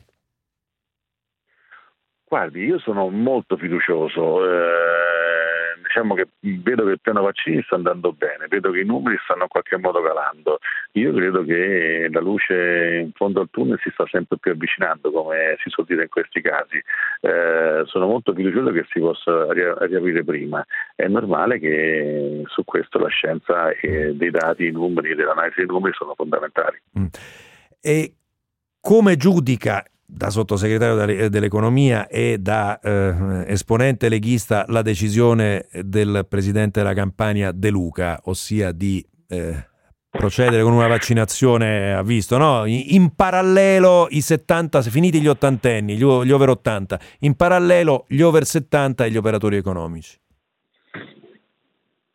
Guardi, 2.34 2.66
io 2.66 2.80
sono 2.80 3.10
molto 3.10 3.58
fiducioso. 3.58 4.44
Eh, 4.44 5.78
diciamo 5.84 6.16
che 6.16 6.26
vedo 6.40 6.84
che 6.84 6.94
il 6.94 7.00
piano 7.00 7.22
vaccini 7.22 7.62
sta 7.62 7.76
andando 7.76 8.12
bene, 8.12 8.48
vedo 8.48 8.72
che 8.72 8.80
i 8.80 8.86
numeri 8.86 9.20
stanno 9.24 9.44
in 9.44 9.50
qualche 9.50 9.78
modo 9.78 10.02
calando. 10.02 10.58
Io 10.94 11.14
credo 11.14 11.44
che 11.44 12.08
la 12.12 12.20
luce 12.22 13.02
in 13.04 13.12
fondo 13.14 13.40
al 13.40 13.50
tunnel 13.52 13.80
si 13.84 13.92
sta 13.94 14.08
sempre 14.10 14.40
più 14.40 14.50
avvicinando, 14.50 15.12
come 15.12 15.58
si 15.62 15.70
suol 15.70 15.86
dire 15.86 16.02
in 16.02 16.10
questi 16.10 16.42
casi. 16.42 16.82
Eh, 17.22 17.84
sono 17.86 18.08
molto 18.08 18.34
fiducioso 18.34 18.72
che 18.72 18.88
si 18.90 19.00
possa 19.00 19.54
riaprire 19.54 20.24
prima. 20.24 20.66
È 20.96 21.06
normale 21.06 21.60
che 21.60 22.42
su 22.48 22.64
questo 22.66 22.98
la 22.98 23.10
scienza 23.10 23.70
e 23.70 24.16
dei 24.16 24.32
dati, 24.32 24.66
i 24.66 24.72
numeri, 24.72 25.14
dell'analisi 25.14 25.58
dei 25.58 25.68
numeri 25.68 25.94
sono 25.94 26.16
fondamentali. 26.16 26.82
Mm. 26.98 27.06
E 27.80 28.14
come 28.82 29.18
giudica 29.18 29.86
da 30.06 30.30
sottosegretario 30.30 31.30
dell'economia 31.30 32.08
e 32.08 32.38
da 32.40 32.80
eh, 32.80 33.46
esponente 33.48 34.10
leghista 34.10 34.66
la 34.68 34.82
decisione 34.82 35.68
del 35.82 36.26
presidente 36.28 36.82
della 36.82 36.94
Campania 36.94 37.52
De 37.52 37.70
Luca, 37.70 38.20
ossia 38.26 38.72
di 38.72 39.06
eh, 39.28 39.68
procedere 40.10 40.62
con 40.62 40.74
una 40.74 40.88
vaccinazione 40.88 41.94
a 41.94 42.04
visto, 42.04 42.38
no? 42.38 42.66
in 42.66 43.16
parallelo 43.16 44.08
i 44.12 44.22
70, 44.22 44.84
finiti 44.84 45.20
gli 45.20 45.28
ottantenni, 45.28 45.96
gli 45.96 46.04
over 46.04 46.50
80, 46.50 47.00
in 47.20 47.36
parallelo 47.36 48.06
gli 48.08 48.22
over 48.22 48.46
70 48.46 49.06
e 49.06 49.12
gli 49.12 49.18
operatori 49.18 49.58
economici. 49.58 50.22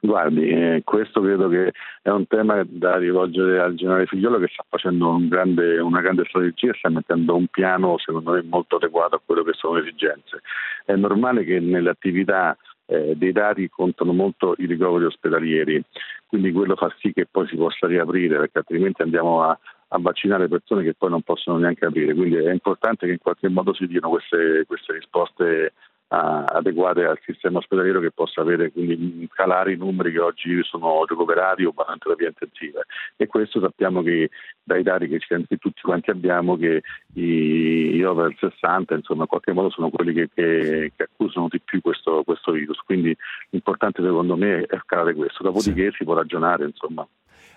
Guardi, 0.00 0.48
eh, 0.48 0.82
questo 0.84 1.20
credo 1.20 1.48
che 1.48 1.72
è 2.02 2.10
un 2.10 2.24
tema 2.28 2.62
da 2.64 2.98
rivolgere 2.98 3.58
al 3.58 3.74
generale 3.74 4.06
Figliolo 4.06 4.38
che 4.38 4.46
sta 4.52 4.64
facendo 4.68 5.08
un 5.08 5.26
grande, 5.26 5.80
una 5.80 6.00
grande 6.00 6.24
strategia 6.24 6.70
e 6.70 6.76
sta 6.78 6.88
mettendo 6.88 7.34
un 7.34 7.48
piano 7.48 7.98
secondo 7.98 8.30
me 8.30 8.42
molto 8.42 8.76
adeguato 8.76 9.16
a 9.16 9.20
quello 9.24 9.42
che 9.42 9.54
sono 9.54 9.74
le 9.74 9.80
esigenze. 9.80 10.40
È 10.84 10.94
normale 10.94 11.42
che 11.42 11.58
nelle 11.58 11.90
attività 11.90 12.56
eh, 12.86 13.16
dei 13.16 13.32
dati 13.32 13.68
contano 13.68 14.12
molto 14.12 14.54
i 14.58 14.66
ricoveri 14.66 15.06
ospedalieri, 15.06 15.82
quindi 16.28 16.52
quello 16.52 16.76
fa 16.76 16.94
sì 17.00 17.12
che 17.12 17.26
poi 17.28 17.48
si 17.48 17.56
possa 17.56 17.88
riaprire 17.88 18.38
perché 18.38 18.58
altrimenti 18.58 19.02
andiamo 19.02 19.42
a, 19.42 19.58
a 19.88 19.98
vaccinare 19.98 20.46
persone 20.46 20.84
che 20.84 20.94
poi 20.94 21.10
non 21.10 21.22
possono 21.22 21.58
neanche 21.58 21.86
aprire, 21.86 22.14
quindi 22.14 22.36
è 22.36 22.52
importante 22.52 23.06
che 23.06 23.12
in 23.12 23.18
qualche 23.18 23.48
modo 23.48 23.74
si 23.74 23.88
diano 23.88 24.10
queste, 24.10 24.62
queste 24.64 24.92
risposte 24.92 25.72
adeguate 26.08 27.04
al 27.04 27.18
sistema 27.22 27.58
ospedaliero 27.58 28.00
che 28.00 28.10
possa 28.10 28.40
avere 28.40 28.72
quindi 28.72 29.28
calare 29.32 29.72
i 29.72 29.76
numeri 29.76 30.12
che 30.12 30.20
oggi 30.20 30.62
sono 30.62 31.04
recuperati 31.04 31.64
o 31.64 31.72
vanno 31.74 31.92
in 31.92 31.98
terapia 31.98 32.28
intensiva. 32.28 32.80
E 33.16 33.26
questo 33.26 33.60
sappiamo 33.60 34.02
che 34.02 34.30
dai 34.62 34.82
dati 34.82 35.08
che 35.08 35.18
tutti 35.58 35.80
quanti 35.82 36.10
abbiamo 36.10 36.56
che 36.56 36.82
i, 37.14 37.94
i 37.94 38.02
over 38.04 38.34
60 38.38 38.94
insomma 38.94 39.22
in 39.22 39.28
qualche 39.28 39.52
modo 39.52 39.70
sono 39.70 39.90
quelli 39.90 40.12
che, 40.14 40.28
che, 40.32 40.92
che 40.96 41.02
accusano 41.02 41.48
di 41.50 41.60
più 41.60 41.80
questo, 41.80 42.22
questo, 42.24 42.52
virus. 42.52 42.78
Quindi 42.78 43.14
l'importante 43.50 44.02
secondo 44.02 44.36
me 44.36 44.62
è 44.62 44.78
scalare 44.84 45.14
questo. 45.14 45.42
Dopodiché 45.42 45.90
sì. 45.90 45.96
si 45.98 46.04
può 46.04 46.14
ragionare 46.14 46.64
insomma 46.64 47.06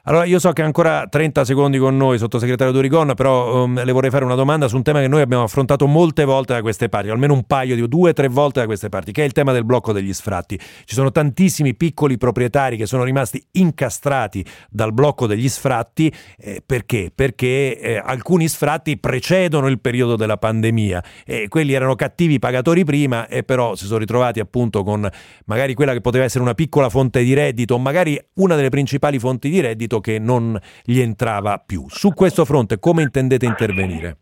allora, 0.03 0.25
io 0.25 0.39
so 0.39 0.51
che 0.51 0.63
ancora 0.63 1.05
30 1.07 1.45
secondi 1.45 1.77
con 1.77 1.95
noi, 1.95 2.17
sottosegretario 2.17 2.73
Dorigon, 2.73 3.13
però 3.15 3.65
um, 3.65 3.83
le 3.83 3.91
vorrei 3.91 4.09
fare 4.09 4.25
una 4.25 4.33
domanda 4.33 4.67
su 4.67 4.75
un 4.75 4.81
tema 4.81 4.99
che 4.99 5.07
noi 5.07 5.21
abbiamo 5.21 5.43
affrontato 5.43 5.85
molte 5.85 6.23
volte 6.23 6.53
da 6.53 6.61
queste 6.61 6.89
parti, 6.89 7.09
almeno 7.09 7.33
un 7.33 7.43
paio 7.43 7.75
di 7.75 7.87
due 7.87 8.09
o 8.09 8.13
tre 8.13 8.27
volte 8.27 8.61
da 8.61 8.65
queste 8.65 8.89
parti, 8.89 9.11
che 9.11 9.21
è 9.21 9.25
il 9.25 9.31
tema 9.31 9.51
del 9.51 9.63
blocco 9.63 9.93
degli 9.93 10.11
sfratti. 10.11 10.57
Ci 10.57 10.95
sono 10.95 11.11
tantissimi 11.11 11.75
piccoli 11.75 12.17
proprietari 12.17 12.77
che 12.77 12.87
sono 12.87 13.03
rimasti 13.03 13.45
incastrati 13.51 14.43
dal 14.71 14.91
blocco 14.91 15.27
degli 15.27 15.47
sfratti, 15.47 16.11
eh, 16.39 16.63
perché? 16.65 17.11
Perché 17.13 17.79
eh, 17.79 18.01
alcuni 18.03 18.47
sfratti 18.47 18.97
precedono 18.97 19.67
il 19.67 19.79
periodo 19.79 20.15
della 20.15 20.37
pandemia 20.37 21.03
e 21.23 21.47
quelli 21.47 21.73
erano 21.73 21.93
cattivi 21.93 22.39
pagatori 22.39 22.83
prima 22.83 23.27
e 23.27 23.43
però 23.43 23.75
si 23.75 23.85
sono 23.85 23.99
ritrovati 23.99 24.39
appunto 24.39 24.81
con 24.81 25.07
magari 25.45 25.75
quella 25.75 25.93
che 25.93 26.01
poteva 26.01 26.23
essere 26.23 26.43
una 26.43 26.55
piccola 26.55 26.89
fonte 26.89 27.21
di 27.21 27.35
reddito, 27.35 27.77
magari 27.77 28.19
una 28.35 28.55
delle 28.55 28.69
principali 28.69 29.19
fonti 29.19 29.47
di 29.51 29.59
reddito 29.59 29.90
reddito 29.91 29.99
che 29.99 30.19
non 30.19 30.57
gli 30.83 30.99
entrava 30.99 31.61
più. 31.63 31.85
Su 31.89 32.13
questo 32.13 32.45
fronte 32.45 32.79
come 32.79 33.01
intendete 33.01 33.45
intervenire? 33.45 34.17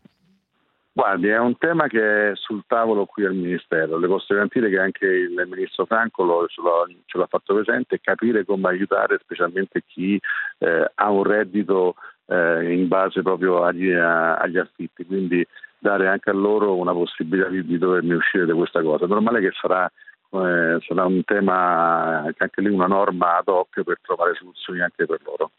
Guardi, 0.92 1.28
è 1.28 1.38
un 1.38 1.56
tema 1.56 1.86
che 1.86 2.30
è 2.30 2.32
sul 2.34 2.64
tavolo 2.66 3.06
qui 3.06 3.24
al 3.24 3.34
Ministero. 3.34 3.96
Le 3.96 4.08
posso 4.08 4.34
garantire 4.34 4.68
che 4.68 4.78
anche 4.78 5.06
il 5.06 5.46
Ministro 5.48 5.86
Franco 5.86 6.24
lo, 6.24 6.46
ce, 6.48 6.60
l'ha, 6.60 6.94
ce, 7.06 7.16
l'ha, 7.16 7.26
fatto 7.26 7.54
presente 7.54 8.00
capire 8.00 8.44
come 8.44 8.68
aiutare 8.68 9.18
specialmente 9.22 9.84
chi 9.86 10.20
eh, 10.58 10.90
ha 10.92 11.10
un 11.10 11.22
reddito 11.22 11.94
eh, 12.26 12.74
in 12.74 12.88
base 12.88 13.22
proprio 13.22 13.62
agli, 13.62 13.92
a, 13.92 14.34
agli, 14.34 14.58
affitti. 14.58 15.06
Quindi 15.06 15.46
dare 15.78 16.08
anche 16.08 16.28
a 16.28 16.34
loro 16.34 16.76
una 16.76 16.92
possibilità 16.92 17.48
di, 17.48 17.64
di 17.64 17.78
doverne 17.78 18.14
uscire 18.14 18.44
da 18.44 18.54
questa 18.54 18.82
cosa. 18.82 19.06
Normale 19.06 19.40
che 19.40 19.52
sarà 19.58 19.90
eh, 20.30 20.78
sarà 20.86 21.04
un 21.04 21.22
tema, 21.24 22.22
anche 22.22 22.60
lì 22.60 22.68
una 22.68 22.86
norma 22.86 23.38
ad 23.38 23.48
hoc 23.48 23.82
per 23.82 23.98
trovare 24.02 24.34
soluzioni 24.34 24.80
anche 24.80 25.06
per 25.06 25.20
loro. 25.24 25.50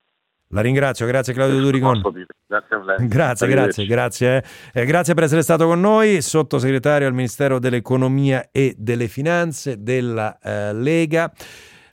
La 0.53 0.61
ringrazio, 0.61 1.05
grazie 1.05 1.33
Claudio 1.33 1.59
Duricon. 1.59 2.01
Grazie 2.47 2.75
a 2.75 2.83
lei. 2.83 2.97
Grazie, 3.07 3.47
grazie, 3.47 3.85
grazie. 3.85 4.43
Eh. 4.73 4.85
grazie 4.85 5.13
per 5.13 5.23
essere 5.23 5.41
stato 5.41 5.65
con 5.65 5.79
noi, 5.79 6.21
sottosegretario 6.21 7.07
al 7.07 7.13
Ministero 7.13 7.59
dell'Economia 7.59 8.49
e 8.51 8.75
delle 8.77 9.07
Finanze 9.07 9.81
della 9.81 10.37
eh, 10.39 10.73
Lega. 10.73 11.31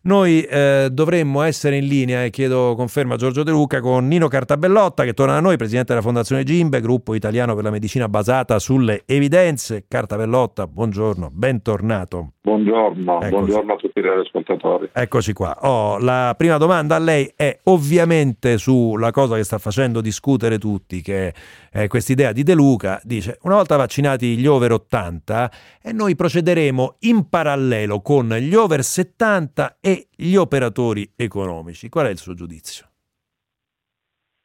Noi 0.02 0.42
eh, 0.42 0.88
dovremmo 0.90 1.42
essere 1.42 1.76
in 1.76 1.86
linea, 1.86 2.24
e 2.24 2.30
chiedo 2.30 2.74
conferma 2.74 3.14
a 3.14 3.16
Giorgio 3.16 3.42
De 3.42 3.50
Luca, 3.50 3.80
con 3.80 4.08
Nino 4.08 4.26
Cartabellotta 4.26 5.04
che 5.04 5.12
torna 5.12 5.34
da 5.34 5.40
noi, 5.40 5.56
presidente 5.56 5.88
della 5.90 6.02
Fondazione 6.02 6.44
Gimbe, 6.44 6.80
gruppo 6.80 7.14
italiano 7.14 7.54
per 7.54 7.64
la 7.64 7.70
medicina 7.70 8.08
basata 8.08 8.58
sulle 8.58 9.02
evidenze. 9.06 9.84
Cartabellotta, 9.86 10.66
buongiorno, 10.66 11.30
bentornato. 11.30 12.32
Buongiorno, 12.48 13.18
buongiorno 13.28 13.74
a 13.74 13.76
tutti 13.76 14.00
gli 14.00 14.06
ascoltatori. 14.06 14.88
Eccoci 14.94 15.34
qua. 15.34 15.54
Oh, 15.60 15.98
la 15.98 16.34
prima 16.34 16.56
domanda 16.56 16.96
a 16.96 16.98
lei 16.98 17.30
è 17.36 17.58
ovviamente 17.64 18.56
sulla 18.56 19.10
cosa 19.10 19.36
che 19.36 19.44
sta 19.44 19.58
facendo 19.58 20.00
discutere 20.00 20.58
tutti, 20.58 21.02
che 21.02 21.34
è 21.70 21.86
questa 21.88 22.12
idea 22.12 22.32
di 22.32 22.42
De 22.44 22.54
Luca. 22.54 23.02
Dice, 23.04 23.38
una 23.42 23.56
volta 23.56 23.76
vaccinati 23.76 24.38
gli 24.38 24.46
over 24.46 24.72
80, 24.72 25.50
e 25.82 25.92
noi 25.92 26.16
procederemo 26.16 26.96
in 27.00 27.28
parallelo 27.28 28.00
con 28.00 28.30
gli 28.30 28.54
over 28.54 28.82
70 28.82 29.76
e 29.78 30.08
gli 30.16 30.34
operatori 30.34 31.12
economici. 31.16 31.90
Qual 31.90 32.06
è 32.06 32.10
il 32.10 32.18
suo 32.18 32.32
giudizio? 32.32 32.87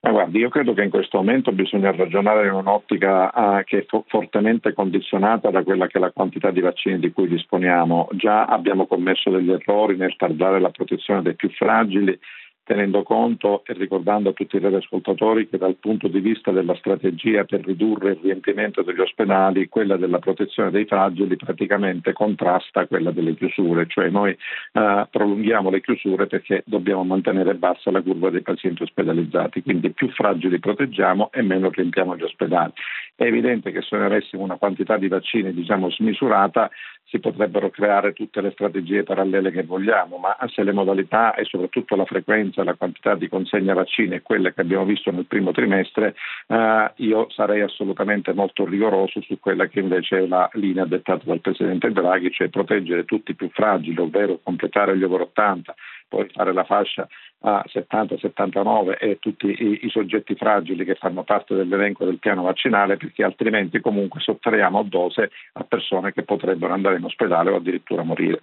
Ma 0.03 0.11
guardi, 0.11 0.39
io 0.39 0.49
credo 0.49 0.73
che 0.73 0.83
in 0.83 0.89
questo 0.89 1.17
momento 1.19 1.53
bisogna 1.53 1.95
ragionare 1.95 2.47
in 2.47 2.53
un'ottica 2.53 3.31
uh, 3.33 3.63
che 3.63 3.79
è 3.79 3.85
fo- 3.87 4.03
fortemente 4.09 4.73
condizionata 4.73 5.49
da 5.49 5.63
quella 5.63 5.87
che 5.87 5.97
è 5.97 6.01
la 6.01 6.11
quantità 6.11 6.51
di 6.51 6.59
vaccini 6.59 6.99
di 6.99 7.13
cui 7.13 7.29
disponiamo. 7.29 8.09
Già 8.11 8.43
abbiamo 8.43 8.85
commesso 8.85 9.29
degli 9.29 9.49
errori 9.49 9.95
nel 9.95 10.17
tardare 10.17 10.59
la 10.59 10.71
protezione 10.71 11.21
dei 11.21 11.35
più 11.35 11.49
fragili 11.51 12.19
tenendo 12.63 13.03
conto 13.03 13.63
e 13.65 13.73
ricordando 13.73 14.29
a 14.29 14.33
tutti 14.33 14.55
i 14.55 14.59
radioascoltatori 14.59 15.49
che 15.49 15.57
dal 15.57 15.75
punto 15.75 16.07
di 16.07 16.19
vista 16.19 16.51
della 16.51 16.75
strategia 16.75 17.43
per 17.43 17.65
ridurre 17.65 18.11
il 18.11 18.19
riempimento 18.21 18.81
degli 18.81 18.99
ospedali, 18.99 19.67
quella 19.67 19.97
della 19.97 20.19
protezione 20.19 20.71
dei 20.71 20.85
fragili 20.85 21.35
praticamente 21.35 22.13
contrasta 22.13 22.87
quella 22.87 23.11
delle 23.11 23.35
chiusure, 23.35 23.85
cioè 23.87 24.09
noi 24.09 24.31
eh, 24.31 25.07
prolunghiamo 25.09 25.69
le 25.69 25.81
chiusure 25.81 26.27
perché 26.27 26.63
dobbiamo 26.65 27.03
mantenere 27.03 27.55
bassa 27.55 27.91
la 27.91 28.01
curva 28.01 28.29
dei 28.29 28.41
pazienti 28.41 28.83
ospedalizzati, 28.83 29.61
quindi 29.61 29.91
più 29.91 30.09
fragili 30.09 30.59
proteggiamo 30.59 31.31
e 31.31 31.41
meno 31.41 31.69
riempiamo 31.69 32.15
gli 32.15 32.23
ospedali. 32.23 32.71
È 33.15 33.23
evidente 33.23 33.71
che 33.71 33.81
se 33.81 33.95
noi 33.95 34.05
avessimo 34.05 34.43
una 34.43 34.57
quantità 34.57 34.97
di 34.97 35.07
vaccini 35.07 35.53
diciamo 35.53 35.91
smisurata 35.91 36.69
si 37.13 37.19
potrebbero 37.19 37.69
creare 37.69 38.11
tutte 38.11 38.41
le 38.41 38.49
strategie 38.49 39.03
parallele 39.03 39.51
che 39.51 39.61
vogliamo, 39.61 40.17
ma 40.17 40.35
se 40.47 40.63
le 40.63 40.71
modalità 40.71 41.35
e 41.35 41.45
soprattutto 41.45 41.95
la 41.95 42.05
frequenza, 42.05 42.63
la 42.63 42.73
quantità 42.73 43.13
di 43.13 43.29
consegna 43.29 43.75
vaccini 43.75 44.15
è 44.15 44.23
quella 44.23 44.49
che 44.51 44.61
abbiamo 44.61 44.83
visto 44.83 45.11
nel 45.11 45.27
primo 45.27 45.51
trimestre, 45.51 46.15
eh, 46.47 46.91
io 46.95 47.29
sarei 47.29 47.61
assolutamente 47.61 48.33
molto 48.33 48.65
rigoroso 48.65 49.21
su 49.21 49.39
quella 49.39 49.67
che 49.67 49.79
invece 49.79 50.23
è 50.23 50.25
la 50.25 50.49
linea 50.53 50.85
dettata 50.85 51.21
dal 51.25 51.39
Presidente 51.39 51.91
Draghi, 51.91 52.31
cioè 52.31 52.49
proteggere 52.49 53.05
tutti 53.05 53.31
i 53.31 53.35
più 53.35 53.49
fragili, 53.51 53.99
ovvero 53.99 54.39
completare 54.41 54.97
gli 54.97 55.03
over 55.03 55.21
80, 55.21 55.75
poi 56.07 56.27
fare 56.33 56.51
la 56.51 56.63
fascia 56.63 57.07
a 57.45 57.63
70-79 57.67 58.97
e 58.99 59.17
tutti 59.19 59.47
i, 59.47 59.85
i, 59.85 59.89
soggetti 59.89 60.35
fragili 60.35 60.85
che 60.85 60.95
fanno 60.95 61.23
parte 61.23 61.55
dell'elenco 61.55 62.05
del 62.05 62.19
piano 62.19 62.43
vaccinale 62.43 62.95
perché 62.95 63.23
altrimenti 63.23 63.81
comunque 63.81 64.21
sottraiamo 64.21 64.83
dose 64.83 65.29
a 65.53 65.63
persone 65.63 66.13
che 66.13 66.23
potrebbero 66.23 66.73
andare 66.73 66.97
in 66.97 67.03
ospedale 67.03 67.49
o 67.49 67.57
addirittura 67.57 68.03
morire. 68.03 68.41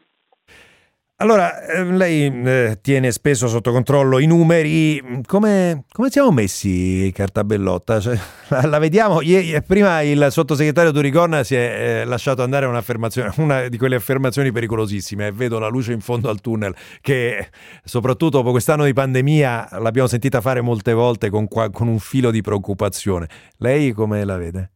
Allora, 1.21 1.67
eh, 1.67 1.85
lei 1.85 2.25
eh, 2.25 2.79
tiene 2.81 3.13
spesso 3.13 3.47
sotto 3.47 3.73
controllo 3.73 4.19
i 4.19 4.25
numeri, 4.25 5.21
come, 5.27 5.85
come 5.93 6.09
siamo 6.09 6.31
messi 6.31 7.13
Cartabellotta? 7.15 8.01
Cioè, 8.01 8.19
la, 8.49 8.63
la, 8.65 8.79
vediamo, 8.79 9.21
Ieri, 9.21 9.61
prima 9.61 10.01
il 10.01 10.29
sottosegretario 10.31 10.93
Durigon 10.93 11.43
si 11.45 11.57
è 11.57 12.01
eh, 12.01 12.05
lasciato 12.07 12.43
andare 12.43 12.65
un'affermazione, 12.65 13.33
una 13.37 13.69
di 13.69 13.77
quelle 13.77 13.97
affermazioni 13.97 14.51
pericolosissime, 14.51 15.27
e 15.27 15.33
vedo 15.33 15.59
la 15.59 15.69
luce 15.69 15.93
in 15.93 16.01
fondo 16.01 16.31
al 16.31 16.41
tunnel, 16.41 16.75
che 17.03 17.49
soprattutto 17.85 18.39
dopo 18.39 18.53
quest'anno 18.53 18.87
di 18.87 18.95
pandemia 18.95 19.69
l'abbiamo 19.73 20.09
sentita 20.09 20.41
fare 20.41 20.63
molte 20.63 20.95
volte 20.95 21.29
con, 21.29 21.47
con 21.49 21.87
un 21.87 21.99
filo 21.99 22.31
di 22.31 22.41
preoccupazione. 22.41 23.29
Lei 23.59 23.93
come 23.93 24.25
la 24.25 24.39
vede? 24.39 24.71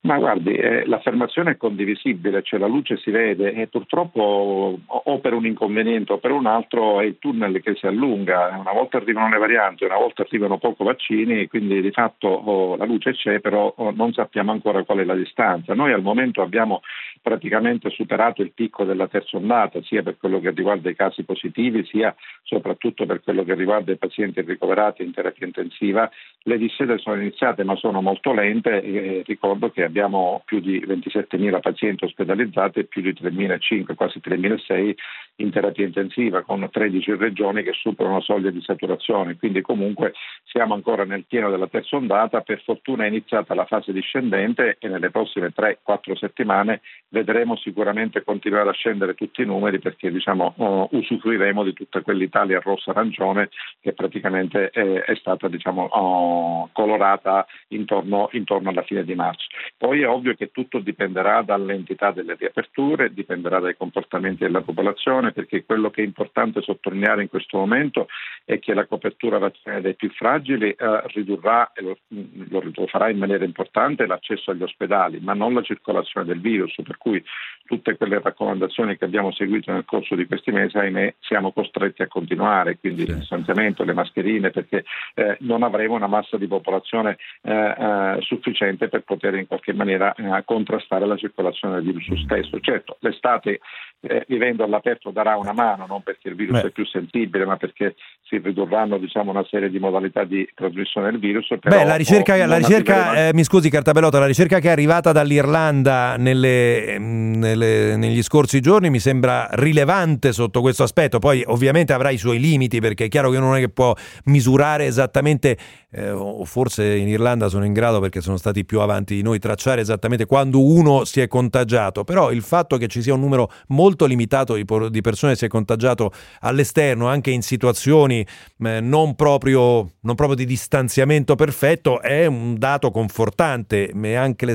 Ma 0.00 0.16
guardi, 0.16 0.54
eh, 0.54 0.86
l'affermazione 0.86 1.50
è 1.50 1.56
condivisibile, 1.56 2.42
cioè 2.42 2.60
la 2.60 2.68
luce 2.68 2.96
si 2.98 3.10
vede 3.10 3.52
e 3.52 3.66
purtroppo 3.66 4.78
o 4.86 5.18
per 5.18 5.32
un 5.32 5.44
inconveniente 5.44 6.12
o 6.12 6.18
per 6.18 6.30
un 6.30 6.46
altro 6.46 7.00
è 7.00 7.04
il 7.04 7.18
tunnel 7.18 7.60
che 7.60 7.74
si 7.74 7.84
allunga, 7.84 8.56
una 8.60 8.72
volta 8.72 8.98
arrivano 8.98 9.28
le 9.28 9.38
varianti, 9.38 9.82
una 9.82 9.96
volta 9.96 10.22
arrivano 10.22 10.58
poco 10.58 10.84
vaccini, 10.84 11.48
quindi 11.48 11.80
di 11.80 11.90
fatto 11.90 12.28
oh, 12.28 12.76
la 12.76 12.84
luce 12.84 13.12
c'è, 13.12 13.40
però 13.40 13.74
oh, 13.76 13.90
non 13.90 14.12
sappiamo 14.12 14.52
ancora 14.52 14.84
qual 14.84 14.98
è 14.98 15.04
la 15.04 15.16
distanza. 15.16 15.74
Noi 15.74 15.92
al 15.92 16.02
momento 16.02 16.42
abbiamo 16.42 16.80
praticamente 17.20 17.90
superato 17.90 18.40
il 18.40 18.52
picco 18.52 18.84
della 18.84 19.08
terza 19.08 19.36
ondata, 19.36 19.82
sia 19.82 20.04
per 20.04 20.16
quello 20.16 20.38
che 20.38 20.50
riguarda 20.50 20.88
i 20.90 20.94
casi 20.94 21.24
positivi, 21.24 21.84
sia 21.84 22.14
soprattutto 22.44 23.04
per 23.04 23.20
quello 23.20 23.42
che 23.42 23.54
riguarda 23.54 23.90
i 23.90 23.98
pazienti 23.98 24.42
ricoverati 24.42 25.02
in 25.02 25.12
terapia 25.12 25.44
intensiva. 25.44 26.08
Le 26.44 26.56
discese 26.56 26.98
sono 26.98 27.20
iniziate 27.20 27.64
ma 27.64 27.74
sono 27.74 28.00
molto 28.00 28.32
lente 28.32 28.80
e 28.80 29.24
ricordo 29.26 29.70
che 29.70 29.87
abbiamo 29.88 30.42
più 30.44 30.60
di 30.60 30.80
27.000 30.80 31.60
pazienti 31.60 32.04
ospedalizzati 32.04 32.80
e 32.80 32.84
più 32.84 33.02
di 33.02 33.12
3.500, 33.12 33.94
quasi 33.94 34.20
3.600 34.22 34.94
in 35.40 35.50
terapia 35.50 35.86
intensiva, 35.86 36.42
con 36.42 36.68
13 36.70 37.14
regioni 37.14 37.62
che 37.62 37.72
superano 37.72 38.16
la 38.16 38.20
soglia 38.22 38.50
di 38.50 38.60
saturazione. 38.60 39.36
Quindi 39.36 39.60
comunque 39.60 40.12
siamo 40.44 40.74
ancora 40.74 41.04
nel 41.04 41.24
pieno 41.26 41.50
della 41.50 41.68
terza 41.68 41.96
ondata, 41.96 42.40
per 42.40 42.62
fortuna 42.62 43.04
è 43.04 43.08
iniziata 43.08 43.54
la 43.54 43.64
fase 43.64 43.92
discendente 43.92 44.76
e 44.78 44.88
nelle 44.88 45.10
prossime 45.10 45.52
3-4 45.54 46.16
settimane 46.16 46.80
vedremo 47.08 47.56
sicuramente 47.56 48.22
continuare 48.22 48.70
a 48.70 48.72
scendere 48.72 49.14
tutti 49.14 49.42
i 49.42 49.46
numeri 49.46 49.78
perché 49.78 50.10
diciamo, 50.10 50.54
uh, 50.56 50.88
usufruiremo 50.90 51.62
di 51.62 51.72
tutta 51.72 52.02
quell'Italia 52.02 52.60
rossa-arancione 52.60 53.50
che 53.80 53.92
praticamente 53.92 54.70
è, 54.70 55.02
è 55.02 55.14
stata 55.16 55.48
diciamo, 55.48 55.84
uh, 55.84 56.68
colorata 56.72 57.46
intorno, 57.68 58.28
intorno 58.32 58.70
alla 58.70 58.82
fine 58.82 59.04
di 59.04 59.14
marzo. 59.14 59.46
Poi 59.78 60.02
è 60.02 60.08
ovvio 60.08 60.34
che 60.34 60.50
tutto 60.50 60.80
dipenderà 60.80 61.42
dall'entità 61.42 62.10
delle 62.10 62.34
riaperture, 62.34 63.14
dipenderà 63.14 63.60
dai 63.60 63.76
comportamenti 63.76 64.42
della 64.42 64.62
popolazione, 64.62 65.30
perché 65.30 65.64
quello 65.64 65.88
che 65.90 66.02
è 66.02 66.04
importante 66.04 66.60
sottolineare 66.62 67.22
in 67.22 67.28
questo 67.28 67.58
momento 67.58 68.08
è 68.44 68.58
che 68.58 68.74
la 68.74 68.86
copertura 68.86 69.38
vaccinale 69.38 69.80
dei 69.80 69.94
più 69.94 70.10
fragili 70.10 70.70
eh, 70.70 71.02
ridurrà, 71.14 71.70
e 71.74 71.82
lo, 71.82 71.98
lo, 72.08 72.62
lo 72.74 72.86
farà 72.88 73.08
in 73.08 73.18
maniera 73.18 73.44
importante, 73.44 74.06
l'accesso 74.06 74.50
agli 74.50 74.64
ospedali, 74.64 75.20
ma 75.20 75.32
non 75.32 75.54
la 75.54 75.62
circolazione 75.62 76.26
del 76.26 76.40
virus, 76.40 76.74
per 76.82 76.96
cui 76.96 77.22
tutte 77.64 77.96
quelle 77.96 78.20
raccomandazioni 78.20 78.96
che 78.96 79.04
abbiamo 79.04 79.30
seguito 79.30 79.70
nel 79.70 79.84
corso 79.84 80.16
di 80.16 80.26
questi 80.26 80.50
mesi, 80.50 80.76
ahimè, 80.76 81.14
siamo 81.20 81.52
costretti 81.52 82.02
a 82.02 82.08
continuare, 82.08 82.78
quindi 82.78 83.02
il 83.02 83.14
distanziamento, 83.14 83.84
le 83.84 83.92
mascherine, 83.92 84.50
perché 84.50 84.84
eh, 85.14 85.36
non 85.40 85.62
avremo 85.62 85.94
una 85.94 86.08
massa 86.08 86.36
di 86.36 86.48
popolazione 86.48 87.16
eh, 87.42 87.52
eh 87.52 88.16
sufficiente 88.22 88.88
per 88.88 89.02
poter 89.02 89.34
in 89.34 89.46
qualche 89.46 89.67
maniera 89.76 90.14
eh, 90.14 90.42
contrastare 90.44 91.06
la 91.06 91.16
circolazione 91.16 91.74
del 91.74 91.84
virus 91.84 92.10
mm. 92.10 92.24
stesso. 92.24 92.60
Certo, 92.60 92.96
l'estate 93.00 93.60
eh, 94.00 94.24
vivendo 94.28 94.62
all'aperto 94.62 95.10
darà 95.10 95.36
una 95.36 95.52
mano, 95.52 95.86
non 95.86 96.02
perché 96.02 96.28
il 96.28 96.36
virus 96.36 96.60
Beh. 96.60 96.68
è 96.68 96.70
più 96.70 96.86
sensibile, 96.86 97.44
ma 97.44 97.56
perché 97.56 97.96
si 98.22 98.38
ridurranno 98.38 98.98
diciamo, 98.98 99.30
una 99.30 99.44
serie 99.48 99.70
di 99.70 99.78
modalità 99.78 100.24
di 100.24 100.48
trasmissione 100.54 101.10
del 101.10 101.18
virus. 101.18 101.48
Beh, 101.60 101.84
la 101.84 101.96
ricerca, 101.96 102.46
la 102.46 102.56
ricerca 102.58 103.28
eh, 103.28 103.30
mi 103.34 103.42
scusi 103.42 103.70
Cartabellota, 103.70 104.18
la 104.18 104.26
ricerca 104.26 104.60
che 104.60 104.68
è 104.68 104.70
arrivata 104.70 105.12
dall'Irlanda 105.12 106.16
nelle, 106.16 106.96
nelle, 106.98 107.96
negli 107.96 108.22
scorsi 108.22 108.60
giorni 108.60 108.90
mi 108.90 109.00
sembra 109.00 109.48
rilevante 109.52 110.32
sotto 110.32 110.60
questo 110.60 110.82
aspetto, 110.82 111.18
poi 111.18 111.42
ovviamente 111.46 111.92
avrà 111.92 112.10
i 112.10 112.18
suoi 112.18 112.38
limiti 112.38 112.80
perché 112.80 113.06
è 113.06 113.08
chiaro 113.08 113.30
che 113.30 113.38
non 113.38 113.56
è 113.56 113.60
che 113.60 113.68
può 113.68 113.94
misurare 114.24 114.84
esattamente, 114.84 115.56
eh, 115.90 116.10
o 116.10 116.44
forse 116.44 116.96
in 116.96 117.08
Irlanda 117.08 117.48
sono 117.48 117.64
in 117.64 117.72
grado 117.72 117.98
perché 118.00 118.20
sono 118.20 118.36
stati 118.36 118.64
più 118.64 118.80
avanti 118.80 119.14
di 119.14 119.22
noi, 119.22 119.38
tracciare 119.58 119.80
esattamente 119.80 120.24
quando 120.24 120.64
uno 120.64 121.04
si 121.04 121.20
è 121.20 121.26
contagiato, 121.26 122.04
però 122.04 122.30
il 122.30 122.42
fatto 122.42 122.76
che 122.76 122.86
ci 122.86 123.02
sia 123.02 123.12
un 123.12 123.20
numero 123.20 123.50
molto 123.68 124.06
limitato 124.06 124.54
di, 124.54 125.00
persone 125.00 125.34
si 125.34 125.44
è 125.44 125.48
contagiato 125.48 126.12
all'esterno, 126.40 127.08
anche 127.08 127.30
in 127.30 127.42
situazioni 127.42 128.24
eh, 128.60 128.80
non, 128.80 129.16
proprio, 129.16 129.90
non, 130.00 130.14
proprio, 130.14 130.36
di 130.36 130.46
distanziamento 130.46 131.34
perfetto, 131.34 132.00
è 132.00 132.26
un 132.26 132.56
dato 132.56 132.90
confortante 132.92 133.90
e 133.90 134.14
anche 134.14 134.46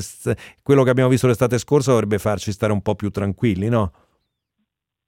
quello 0.64 0.84
che 0.84 0.90
abbiamo 0.90 1.10
visto 1.10 1.28
l'estate 1.28 1.58
scorsa 1.58 1.92
dovrebbe 1.92 2.18
farci 2.18 2.52
stare 2.54 2.72
un 2.72 2.82
po' 2.82 2.96
più 2.96 3.10
tranquilli, 3.10 3.68
no? 3.68 3.92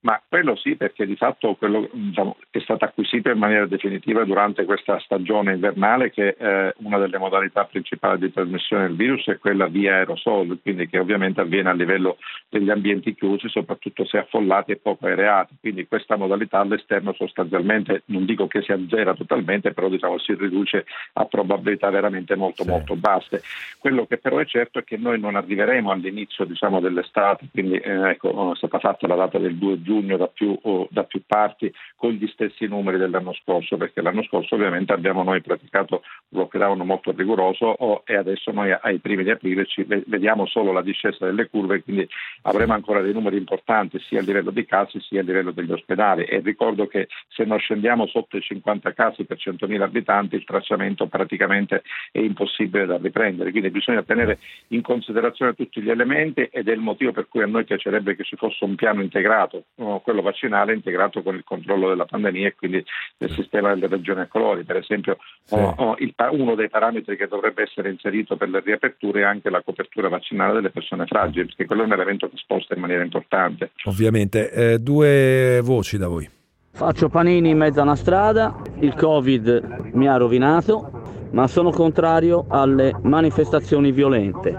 Ma 0.06 0.22
quello 0.30 0.56
sì, 0.56 0.76
perché 0.76 1.08
di 1.08 1.16
fatto 1.16 1.56
quello, 1.56 1.90
diciamo, 1.92 2.38
è 2.52 2.60
stato 2.60 2.86
acquisito 2.86 3.32
in 3.32 3.40
maniera 3.40 3.66
definitiva 3.66 4.24
durante 4.24 4.64
questa 4.64 5.00
stagione 5.00 5.54
invernale 5.54 6.12
che 6.12 6.36
eh, 6.38 6.76
una 6.84 7.00
delle 7.00 7.18
modalità 7.18 7.66
principali 7.66 8.20
di 8.20 8.32
trasmissione 8.32 8.86
del 8.86 8.96
virus 8.96 9.26
è 9.26 9.40
quella 9.40 9.66
via 9.66 9.96
aerosol, 9.96 10.60
quindi 10.62 10.88
che 10.88 11.00
ovviamente 11.00 11.42
avviene 11.42 11.70
a 11.70 11.74
livello 11.74 12.18
degli 12.50 12.70
ambienti 12.70 13.16
chiusi, 13.16 13.50
soprattutto 13.50 14.06
se 14.06 14.20
affollati 14.20 14.74
e 14.74 14.76
poco 14.76 15.08
aereati. 15.08 15.56
Quindi 15.60 15.88
questa 15.88 16.18
modalità 16.18 16.60
all'esterno 16.60 17.12
sostanzialmente, 17.14 18.04
non 18.06 18.26
dico 18.26 18.46
che 18.46 18.62
si 18.62 18.74
azzera 18.74 19.16
totalmente, 19.16 19.74
però 19.74 19.90
diciamo, 19.90 20.20
si 20.20 20.36
riduce 20.36 20.86
a 21.14 21.26
probabilità 21.26 21.90
veramente 21.90 22.36
molto 22.36 22.62
sì. 22.62 22.70
molto 22.70 22.96
basse. 22.96 23.42
Quello 23.80 24.06
che 24.06 24.20
però 24.20 24.38
è 24.38 24.46
certo 24.46 24.78
è 24.78 24.84
che 24.84 24.98
noi 24.98 25.20
non 25.20 25.36
arriveremo 25.36 25.90
all'inizio 25.90 26.46
diciamo, 26.46 26.80
dell'estate, 26.80 27.48
quindi 27.52 27.78
eh, 27.78 28.10
ecco, 28.12 28.52
è 28.54 28.56
stata 28.56 28.78
fatta 28.78 29.08
la 29.08 29.16
data 29.16 29.40
del 29.40 29.56
2 29.56 29.82
giugno 29.82 29.94
giugno 29.96 30.18
da 30.18 30.28
più, 30.28 30.58
da 30.90 31.04
più, 31.04 31.22
parti 31.26 31.74
con 31.96 32.12
gli 32.12 32.28
stessi 32.28 32.68
numeri 32.68 32.98
dell'anno 32.98 33.34
scorso, 33.34 33.78
perché 33.78 34.02
l'anno 34.02 34.24
scorso 34.24 34.56
ovviamente 34.56 34.92
abbiamo 34.92 35.24
noi 35.24 35.42
praticato 35.42 36.04
un 36.30 36.40
lockdown 36.40 36.80
molto 36.80 37.12
rigoroso 37.12 38.04
e 38.06 38.16
adesso 38.16 38.52
noi 38.52 38.72
ai 38.72 39.00
primi 39.00 39.24
di 39.24 39.32
aprile 39.32 39.66
vediamo 40.08 40.46
solo 40.46 40.72
la 40.72 40.82
discesa 40.82 41.26
delle 41.26 41.48
curve, 41.48 41.82
quindi 41.84 42.08
avremo 42.44 42.74
ancora 42.74 43.02
dei 43.02 43.14
numeri 43.14 43.38
importanti 43.38 44.00
sia 44.00 44.20
a 44.20 44.24
livello 44.24 44.52
di 44.52 44.66
casi 44.66 45.00
sia 45.00 45.22
a 45.22 45.24
livello 45.24 45.52
degli 45.52 45.72
ospedali. 45.72 46.26
E 46.26 46.40
ricordo 46.40 46.88
che 46.88 47.08
se 47.30 47.46
non 47.46 47.58
scendiamo 47.60 48.08
sotto 48.08 48.38
i 48.38 48.42
50 48.42 48.94
casi 48.94 49.24
per 49.24 49.38
100.000 49.38 49.82
abitanti 49.82 50.36
il 50.36 50.44
tracciamento 50.44 51.08
praticamente 51.08 51.84
è 52.12 52.20
impossibile 52.20 52.86
da 52.86 52.98
riprendere, 52.98 53.52
quindi 53.52 53.70
bisogna 53.70 54.04
tenere 54.04 54.40
in 54.70 54.82
considerazione 54.82 55.54
tutti 55.54 55.82
gli 55.82 55.90
elementi 55.90 56.42
ed 56.52 56.68
è 56.68 56.74
il 56.74 56.80
motivo 56.80 57.12
per 57.12 57.28
cui 57.30 57.42
a 57.42 57.48
noi 57.48 57.64
piacerebbe 57.64 58.16
che 58.16 58.24
ci 58.24 58.36
fosse 58.36 58.64
un 58.66 58.76
piano 58.76 59.02
integrato 59.02 59.64
quello 59.76 60.22
vaccinale 60.22 60.74
integrato 60.74 61.22
con 61.22 61.36
il 61.36 61.44
controllo 61.44 61.90
della 61.90 62.06
pandemia 62.06 62.48
e 62.48 62.56
quindi 62.56 62.84
del 63.18 63.32
sistema 63.32 63.74
delle 63.74 63.88
regioni 63.88 64.22
a 64.22 64.28
colori. 64.28 64.64
Per 64.64 64.78
esempio, 64.78 65.18
sì. 65.44 65.56
oh, 65.56 65.74
oh, 65.78 65.96
il, 66.00 66.14
uno 66.32 66.56
dei 66.56 66.70
parametri 66.70 67.18
che 67.18 67.28
dovrebbe 67.28 67.64
essere 67.64 67.90
inserito 67.90 68.38
per 68.38 68.50
le 68.50 68.62
riaperture 68.62 69.22
è 69.22 69.26
anche 69.26 69.50
la 69.50 69.62
copertura 69.62 70.10
vaccinale 70.10 70.54
delle 70.54 70.70
persone 70.70 71.06
fragili, 71.06 71.48
perché 71.48 71.66
quello 71.66 71.84
è 71.84 71.86
un 71.86 71.94
elemento 71.94 72.30
che 72.30 72.38
sposta 72.38 72.74
in 72.74 72.82
maniera 72.82 73.04
importante. 73.04 73.72
Ovviamente. 73.86 74.52
Eh, 74.52 74.80
due 74.80 75.60
voci 75.62 75.98
da 75.98 76.08
voi. 76.08 76.30
Faccio 76.72 77.08
panini 77.08 77.52
in 77.52 77.58
mezzo 77.58 77.80
a 77.80 77.84
una 77.84 77.96
strada, 77.96 78.62
il 78.80 78.94
Covid 78.96 79.92
mi 79.94 80.10
ha 80.10 80.18
rovinato, 80.18 81.30
ma 81.32 81.48
sono 81.48 81.72
contrario 81.72 82.48
alle 82.50 82.94
manifestazioni 83.04 83.94
violente. 83.94 84.54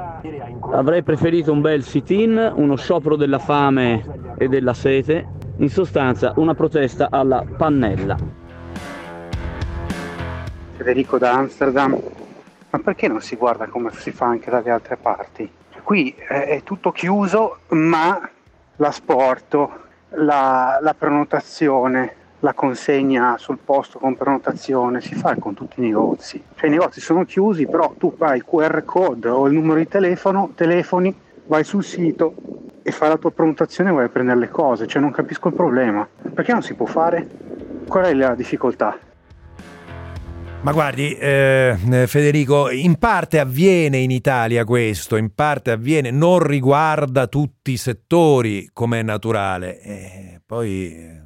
Avrei 0.72 1.02
preferito 1.02 1.52
un 1.52 1.60
bel 1.60 1.82
sit-in, 1.82 2.52
uno 2.54 2.76
sciopero 2.76 3.16
della 3.16 3.38
fame 3.38 4.34
e 4.36 4.48
della 4.48 4.74
sete, 4.74 5.26
in 5.58 5.70
sostanza 5.70 6.32
una 6.36 6.54
protesta 6.54 7.08
alla 7.10 7.44
pannella. 7.56 8.16
Federico 10.76 11.18
da 11.18 11.32
Amsterdam, 11.32 11.98
ma 12.70 12.78
perché 12.80 13.08
non 13.08 13.20
si 13.20 13.36
guarda 13.36 13.66
come 13.66 13.90
si 13.92 14.10
fa 14.10 14.26
anche 14.26 14.50
dalle 14.50 14.70
altre 14.70 14.96
parti? 14.96 15.50
Qui 15.82 16.14
è 16.16 16.60
tutto 16.64 16.92
chiuso, 16.92 17.58
ma 17.68 18.28
l'asporto, 18.76 19.70
la, 20.10 20.78
la 20.82 20.94
prenotazione, 20.94 22.14
la 22.40 22.52
consegna 22.52 23.36
sul 23.38 23.58
posto 23.64 23.98
con 23.98 24.16
prenotazione 24.16 25.00
si 25.00 25.14
fa 25.14 25.34
con 25.36 25.54
tutti 25.54 25.80
i 25.80 25.84
negozi. 25.84 26.42
Cioè 26.54 26.68
i 26.68 26.72
negozi 26.72 27.00
sono 27.00 27.24
chiusi, 27.24 27.66
però 27.66 27.94
tu 27.96 28.14
fai 28.16 28.38
il 28.38 28.44
QR 28.44 28.84
code 28.84 29.28
o 29.28 29.46
il 29.46 29.54
numero 29.54 29.78
di 29.78 29.88
telefono, 29.88 30.52
telefoni, 30.54 31.14
vai 31.46 31.64
sul 31.64 31.84
sito 31.84 32.34
e 32.82 32.92
fai 32.92 33.08
la 33.08 33.16
tua 33.16 33.30
prenotazione 33.30 33.90
e 33.90 33.92
vai 33.92 34.04
a 34.04 34.08
prendere 34.08 34.38
le 34.38 34.48
cose. 34.48 34.86
Cioè 34.86 35.00
non 35.00 35.10
capisco 35.10 35.48
il 35.48 35.54
problema. 35.54 36.06
Perché 36.34 36.52
non 36.52 36.62
si 36.62 36.74
può 36.74 36.86
fare? 36.86 37.26
Qual 37.86 38.04
è 38.04 38.12
la 38.12 38.34
difficoltà? 38.34 38.98
Ma 40.62 40.72
guardi, 40.72 41.16
eh, 41.16 41.76
Federico, 42.06 42.70
in 42.70 42.96
parte 42.96 43.38
avviene 43.38 43.98
in 43.98 44.10
Italia 44.10 44.64
questo, 44.64 45.14
in 45.14 45.32
parte 45.32 45.70
avviene, 45.70 46.10
non 46.10 46.40
riguarda 46.40 47.28
tutti 47.28 47.72
i 47.72 47.76
settori 47.76 48.68
come 48.72 48.98
è 48.98 49.02
naturale. 49.02 49.80
Eh, 49.80 50.40
poi 50.44 50.92
eh, 50.92 51.22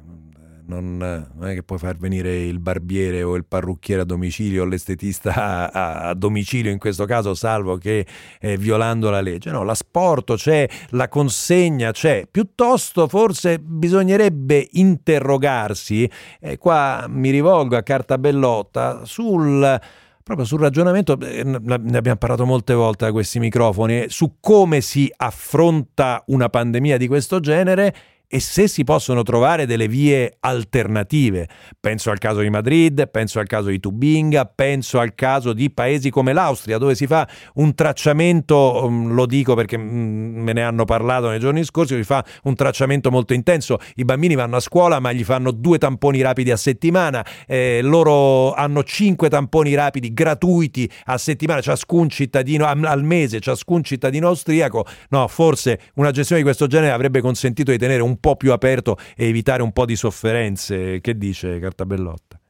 non, 0.71 0.97
non, 0.97 1.47
è 1.49 1.53
che 1.53 1.63
puoi 1.63 1.77
far 1.77 1.97
venire 1.97 2.37
il 2.37 2.59
barbiere 2.59 3.23
o 3.23 3.35
il 3.35 3.45
parrucchiere 3.45 4.01
a 4.01 4.05
domicilio 4.05 4.63
o 4.63 4.65
l'estetista 4.65 5.33
a, 5.71 6.09
a, 6.09 6.13
domicilio 6.13 6.71
in 6.71 6.77
questo 6.77 7.05
caso, 7.05 7.33
salvo 7.33 7.77
che 7.77 8.05
eh, 8.39 8.57
violando 8.57 9.09
la 9.09 9.21
legge. 9.21 9.51
No, 9.51 9.63
l'asporto 9.63 10.35
c'è, 10.35 10.67
la 10.89 11.09
consegna 11.09 11.91
c'è. 11.91 12.27
Piuttosto 12.29 13.07
forse 13.07 13.59
bisognerebbe 13.59 14.67
interrogarsi, 14.71 16.09
e 16.39 16.57
qua 16.57 17.05
mi 17.09 17.29
rivolgo 17.29 17.75
a 17.75 17.83
Carta 17.83 18.17
Bellotta, 18.17 19.03
sul 19.03 19.79
proprio 20.23 20.45
sul 20.45 20.59
ragionamento, 20.59 21.19
eh, 21.19 21.43
ne 21.43 21.97
abbiamo 21.97 22.15
parlato 22.15 22.45
molte 22.45 22.73
volte 22.73 23.05
da 23.05 23.11
questi 23.11 23.39
microfoni, 23.39 24.05
su 24.07 24.35
come 24.39 24.79
si 24.79 25.11
affronta 25.17 26.23
una 26.27 26.47
pandemia 26.47 26.95
di 26.95 27.07
questo 27.07 27.39
genere 27.39 27.93
e 28.33 28.39
se 28.39 28.69
si 28.69 28.85
possono 28.85 29.23
trovare 29.23 29.65
delle 29.65 29.89
vie 29.89 30.37
alternative. 30.39 31.49
Penso 31.77 32.11
al 32.11 32.17
caso 32.17 32.39
di 32.39 32.49
Madrid, 32.49 33.09
penso 33.09 33.39
al 33.39 33.47
caso 33.47 33.67
di 33.67 33.77
Tubinga, 33.81 34.45
penso 34.45 34.99
al 34.99 35.13
caso 35.15 35.51
di 35.51 35.69
paesi 35.69 36.09
come 36.09 36.31
l'Austria, 36.31 36.77
dove 36.77 36.95
si 36.95 37.07
fa 37.07 37.27
un 37.55 37.75
tracciamento, 37.75 38.87
mm, 38.89 39.11
lo 39.11 39.25
dico 39.25 39.53
perché 39.53 39.77
mm, 39.77 40.43
me 40.43 40.53
ne 40.53 40.63
hanno 40.63 40.85
parlato 40.85 41.27
nei 41.27 41.39
giorni 41.39 41.65
scorsi, 41.65 41.93
si 41.97 42.05
fa 42.05 42.23
un 42.43 42.55
tracciamento 42.55 43.11
molto 43.11 43.33
intenso. 43.33 43.79
I 43.95 44.05
bambini 44.05 44.35
vanno 44.35 44.55
a 44.55 44.61
scuola, 44.61 45.01
ma 45.01 45.11
gli 45.11 45.25
fanno 45.25 45.51
due 45.51 45.77
tamponi 45.77 46.21
rapidi 46.21 46.51
a 46.51 46.57
settimana, 46.57 47.25
eh, 47.45 47.81
loro 47.83 48.53
hanno 48.53 48.81
cinque 48.83 49.27
tamponi 49.27 49.73
rapidi 49.73 50.13
gratuiti 50.13 50.89
a 51.07 51.17
settimana, 51.17 51.59
ciascun 51.59 52.07
cittadino 52.07 52.65
al 52.65 53.03
mese, 53.03 53.41
ciascun 53.41 53.83
cittadino 53.83 54.29
austriaco. 54.29 54.85
No, 55.09 55.27
forse 55.27 55.81
una 55.95 56.11
gestione 56.11 56.41
di 56.41 56.47
questo 56.47 56.67
genere 56.67 56.93
avrebbe 56.93 57.19
consentito 57.19 57.71
di 57.71 57.77
tenere 57.77 58.01
un 58.01 58.19
po' 58.21 58.37
più 58.37 58.53
aperto 58.53 58.97
e 59.17 59.27
evitare 59.27 59.61
un 59.61 59.73
po' 59.73 59.85
di 59.85 59.97
sofferenze. 59.97 61.01
Che 61.01 61.17
dice 61.17 61.59
Cartabellotta? 61.59 62.40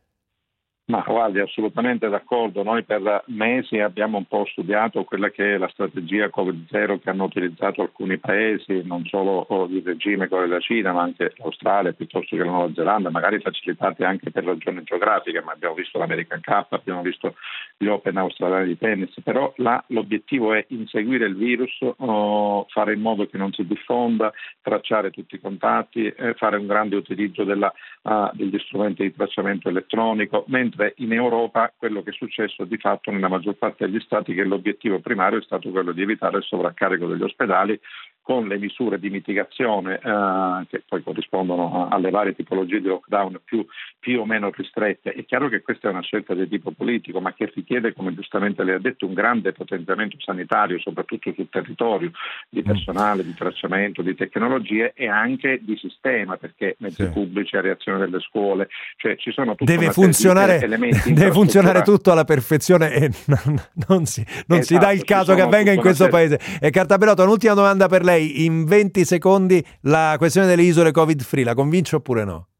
Ma 0.91 1.06
guardi, 1.08 1.39
assolutamente 1.39 2.10
d'accordo. 2.10 2.63
Noi 2.63 2.84
per 2.84 3.23
mesi 3.27 3.80
abbiamo 3.80 4.17
un 4.17 4.25
po' 4.25 4.45
studiato 4.45 5.06
quella 5.06 5.30
che 5.30 5.54
è 5.54 5.58
la 5.58 5.69
strategia 5.69 6.25
Covid-0 6.25 6.99
che 6.99 7.10
hanno 7.10 7.23
utilizzato 7.23 7.82
alcuni 7.82 8.17
paesi, 8.17 8.82
non 8.84 9.06
solo 9.06 9.47
il 9.69 9.82
regime 9.86 10.27
come 10.27 10.47
la 10.47 10.60
Cina, 10.60 10.91
ma 10.91 11.04
anche 11.04 11.34
l'Australia 11.38 11.93
piuttosto 11.93 12.36
che 12.36 12.43
la 12.43 12.51
Nuova 12.51 12.73
Zelanda, 12.73 13.10
magari 13.10 13.39
facilitate 13.39 14.04
anche 14.04 14.32
per 14.32 14.43
ragioni 14.43 14.84
geografiche, 14.84 15.41
ma 15.41 15.54
abbiamo 15.54 15.75
visto 15.75 15.97
l'American 15.97 16.41
Cup, 16.41 16.73
abbiamo 16.73 17.01
visto 17.01 17.36
gli 17.77 17.88
Open 17.88 18.17
australiani 18.17 18.67
di 18.67 18.77
tennis, 18.77 19.13
però 19.23 19.54
là 19.58 19.82
l'obiettivo 19.88 20.54
è 20.54 20.65
inseguire 20.69 21.25
il 21.25 21.38
virus, 21.38 21.71
oh, 21.99 22.65
fare 22.67 22.93
in 22.95 22.99
modo 22.99 23.27
che 23.27 23.38
non 23.38 23.54
si 23.54 23.65
diffonda, 23.65 24.34
tracciare 24.62 25.10
tutti 25.10 25.36
i 25.36 25.39
contatti, 25.39 26.08
eh, 26.08 26.34
fare 26.34 26.58
un 26.58 26.67
grande 26.67 26.97
utilizzo 26.97 27.45
della, 27.45 27.73
uh, 28.01 28.30
degli 28.34 28.60
strumenti 28.60 29.04
di 29.04 29.15
tracciamento 29.15 29.69
elettronico, 29.69 30.43
mentre 30.47 30.81
mentre 30.82 30.94
in 30.98 31.13
Europa 31.13 31.72
quello 31.78 32.02
che 32.02 32.10
è 32.10 32.13
successo 32.13 32.65
di 32.65 32.78
fatto 32.78 33.12
nella 33.12 33.28
maggior 33.28 33.54
parte 33.56 33.86
degli 33.86 34.00
stati 34.00 34.34
che 34.34 34.44
l'obiettivo 34.44 35.00
primario 35.00 35.39
è 35.39 35.44
stato 35.44 35.70
quello 35.70 35.91
di 35.91 36.02
evitare 36.02 36.38
il 36.38 36.44
sovraccarico 36.44 37.06
degli 37.06 37.22
ospedali 37.22 37.80
con 38.21 38.47
le 38.47 38.57
misure 38.57 38.99
di 38.99 39.10
mitigazione 39.10 39.95
eh, 39.95 40.65
che 40.69 40.84
poi 40.88 41.01
corrispondono 41.03 41.88
alle 41.89 42.12
varie 42.12 42.36
tipologie 42.36 42.79
di 42.79 42.88
lockdown 42.88 43.39
più, 43.43 43.65
più, 43.99 44.21
o 44.21 44.25
meno 44.25 44.51
ristrette. 44.55 45.12
È 45.13 45.25
chiaro 45.25 45.49
che 45.49 45.62
questa 45.62 45.88
è 45.88 45.91
una 45.91 46.01
scelta 46.01 46.34
di 46.34 46.47
tipo 46.47 46.71
politico, 46.71 47.19
ma 47.19 47.34
che 47.34 47.51
richiede, 47.53 47.93
come 47.93 48.13
giustamente 48.13 48.63
lei 48.63 48.75
ha 48.75 48.79
detto, 48.79 49.05
un 49.05 49.13
grande 49.13 49.51
potenziamento 49.53 50.17
sanitario, 50.19 50.79
soprattutto 50.79 51.34
sul 51.34 51.49
territorio, 51.49 52.12
di 52.49 52.62
mm. 52.62 52.65
personale, 52.65 53.23
di 53.23 53.34
tracciamento, 53.34 54.01
di 54.01 54.15
tecnologie 54.15 54.93
e 54.95 55.07
anche 55.07 55.60
di 55.62 55.75
sistema, 55.77 56.38
perché 56.38 56.75
mezzi 56.79 57.03
sì. 57.03 57.12
pubblici, 57.12 57.55
a 57.55 57.62
reazione 57.62 57.99
delle 57.99 58.19
scuole, 58.19 58.69
cioè 58.97 59.15
ci 59.17 59.31
sono 59.31 59.55
tutti 59.55 59.71
deve 59.71 59.91
funzionare, 59.91 60.60
deve 60.67 61.31
funzionare 61.31 61.81
tutto 61.81 62.12
alla 62.12 62.23
perfezione 62.23 62.93
e 62.93 63.12
non, 63.25 63.62
non, 63.88 64.05
si, 64.05 64.23
non 64.47 64.60
esatto, 64.60 64.63
si, 64.63 64.77
dà 64.77 64.91
il 64.91 65.03
caso 65.03 65.34
che 65.34 65.41
avvenga 65.41 65.71
in 65.71 65.79
questo 65.79 66.07
paese. 66.07 66.39
E 66.60 66.69
Cartabellotto, 66.69 67.23
un'ultima 67.23 67.53
domanda 67.53 67.88
per 67.88 68.03
lei 68.03 68.11
lei 68.12 68.45
in 68.45 68.65
20 68.65 69.06
secondi 69.06 69.65
la 69.82 70.15
questione 70.17 70.47
delle 70.47 70.63
isole 70.63 70.91
covid 70.91 71.21
free, 71.24 71.43
la 71.43 71.54
convince 71.54 71.95
oppure 71.95 72.24
no? 72.24 72.51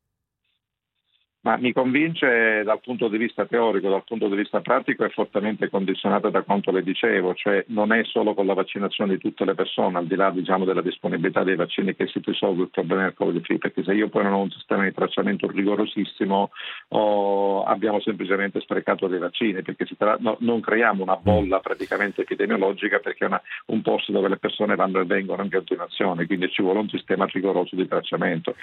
Ma 1.44 1.58
mi 1.58 1.74
convince 1.74 2.62
dal 2.64 2.80
punto 2.82 3.08
di 3.08 3.18
vista 3.18 3.48
teorico, 3.48 3.90
dal 3.90 4.04
punto 4.04 4.28
di 4.28 4.36
vista 4.36 4.62
pratico 4.62 5.04
è 5.06 5.10
fortemente 5.10 5.70
condizionata 5.70 6.30
da 6.30 6.44
quanto 6.44 6.70
le 6.70 6.84
dicevo, 6.84 7.34
cioè 7.34 7.66
non 7.70 7.92
è 7.92 8.04
solo 8.04 8.36
con 8.36 8.46
la 8.46 8.54
vaccinazione 8.54 9.14
di 9.14 9.20
tutte 9.20 9.44
le 9.44 9.56
persone, 9.56 9.98
al 9.98 10.06
di 10.06 10.16
là 10.16 10.30
diciamo, 10.30 10.66
della 10.66 10.84
disponibilità 10.84 11.44
dei 11.44 11.56
vaccini 11.56 11.96
che 11.96 12.06
si 12.06 12.22
risolve 12.24 12.64
il 12.64 12.70
problema 12.70 13.04
del 13.04 13.16
Covid 13.16 13.44
free, 13.44 13.58
perché 13.58 13.84
se 13.84 13.92
io 13.94 14.08
poi 14.10 14.22
non 14.24 14.34
ho 14.34 14.42
un 14.42 14.52
sistema 14.52 14.84
di 14.84 14.94
tracciamento 14.94 15.50
rigorosissimo 15.50 16.52
oh, 16.90 17.64
abbiamo 17.64 18.00
semplicemente 18.02 18.60
sprecato 18.62 19.08
dei 19.08 19.18
vaccini, 19.18 19.64
perché 19.64 19.88
tra... 19.98 20.18
no, 20.20 20.38
non 20.42 20.60
creiamo 20.60 21.02
una 21.02 21.18
bolla 21.18 21.60
praticamente 21.60 22.22
epidemiologica 22.22 23.00
perché 23.00 23.26
è 23.26 23.28
una, 23.28 23.42
un 23.68 23.82
posto 23.82 24.12
dove 24.12 24.30
le 24.30 24.38
persone 24.38 24.76
vanno 24.76 25.00
e 25.00 25.06
vengono 25.06 25.42
in 25.42 25.50
continuazione, 25.50 26.28
quindi 26.28 26.52
ci 26.52 26.62
vuole 26.62 26.82
un 26.82 26.90
sistema 26.90 27.26
rigoroso 27.26 27.76
di 27.76 27.88
tracciamento. 27.88 28.54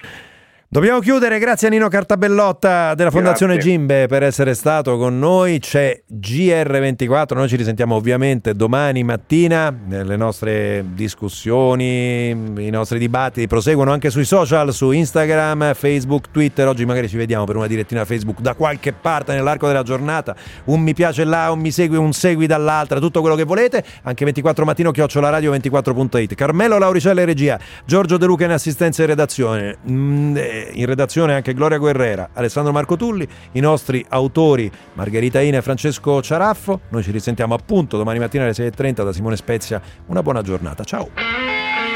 Dobbiamo 0.71 0.99
chiudere, 0.99 1.39
grazie 1.39 1.65
a 1.65 1.71
Nino 1.71 1.87
Cartabellotta 1.87 2.93
della 2.93 3.09
Fondazione 3.09 3.53
grazie. 3.53 3.71
Gimbe 3.71 4.05
per 4.05 4.21
essere 4.21 4.53
stato 4.53 4.97
con 4.99 5.17
noi. 5.17 5.57
C'è 5.57 6.03
GR24, 6.07 7.33
noi 7.33 7.47
ci 7.47 7.55
risentiamo 7.55 7.95
ovviamente 7.95 8.53
domani 8.53 9.03
mattina. 9.03 9.75
Le 9.87 10.15
nostre 10.15 10.85
discussioni, 10.93 12.29
i 12.29 12.69
nostri 12.69 12.99
dibattiti 12.99 13.47
proseguono 13.47 13.91
anche 13.91 14.11
sui 14.11 14.25
social, 14.25 14.71
su 14.71 14.91
Instagram, 14.91 15.73
Facebook, 15.73 16.29
Twitter. 16.29 16.67
Oggi 16.67 16.85
magari 16.85 17.09
ci 17.09 17.17
vediamo 17.17 17.45
per 17.45 17.55
una 17.55 17.65
direttina 17.65 18.05
Facebook 18.05 18.39
da 18.39 18.53
qualche 18.53 18.93
parte 18.93 19.33
nell'arco 19.33 19.65
della 19.65 19.81
giornata. 19.81 20.35
Un 20.65 20.81
mi 20.81 20.93
piace 20.93 21.23
là, 21.23 21.49
un 21.49 21.61
mi 21.61 21.71
segui, 21.71 21.97
un 21.97 22.13
segui 22.13 22.45
dall'altra, 22.45 22.99
tutto 22.99 23.21
quello 23.21 23.35
che 23.35 23.43
volete. 23.43 23.83
Anche 24.03 24.23
24 24.23 24.65
mattino 24.65 24.91
chiocciola 24.91 25.29
radio 25.29 25.51
24.it. 25.51 26.35
Carmelo 26.35 26.77
Lauricella 26.77 27.21
in 27.21 27.25
regia, 27.25 27.59
Giorgio 27.85 28.17
De 28.17 28.27
Luca 28.27 28.45
in 28.45 28.51
assistenza 28.51 29.01
e 29.01 29.07
redazione. 29.07 29.77
Mm, 29.89 30.37
in 30.73 30.85
redazione 30.85 31.33
anche 31.33 31.53
Gloria 31.53 31.77
Guerrera, 31.77 32.29
Alessandro 32.33 32.71
Marco 32.71 32.95
Tulli, 32.95 33.27
i 33.53 33.59
nostri 33.59 34.05
autori 34.09 34.71
Margherita 34.93 35.41
Ina 35.41 35.57
e 35.57 35.61
Francesco 35.61 36.21
Ciaraffo. 36.21 36.81
Noi 36.89 37.03
ci 37.03 37.11
risentiamo 37.11 37.53
appunto 37.53 37.97
domani 37.97 38.19
mattina 38.19 38.43
alle 38.43 38.53
6.30 38.53 39.03
da 39.03 39.13
Simone 39.13 39.35
Spezia. 39.35 39.81
Una 40.07 40.21
buona 40.21 40.41
giornata. 40.41 40.83
Ciao! 40.83 41.88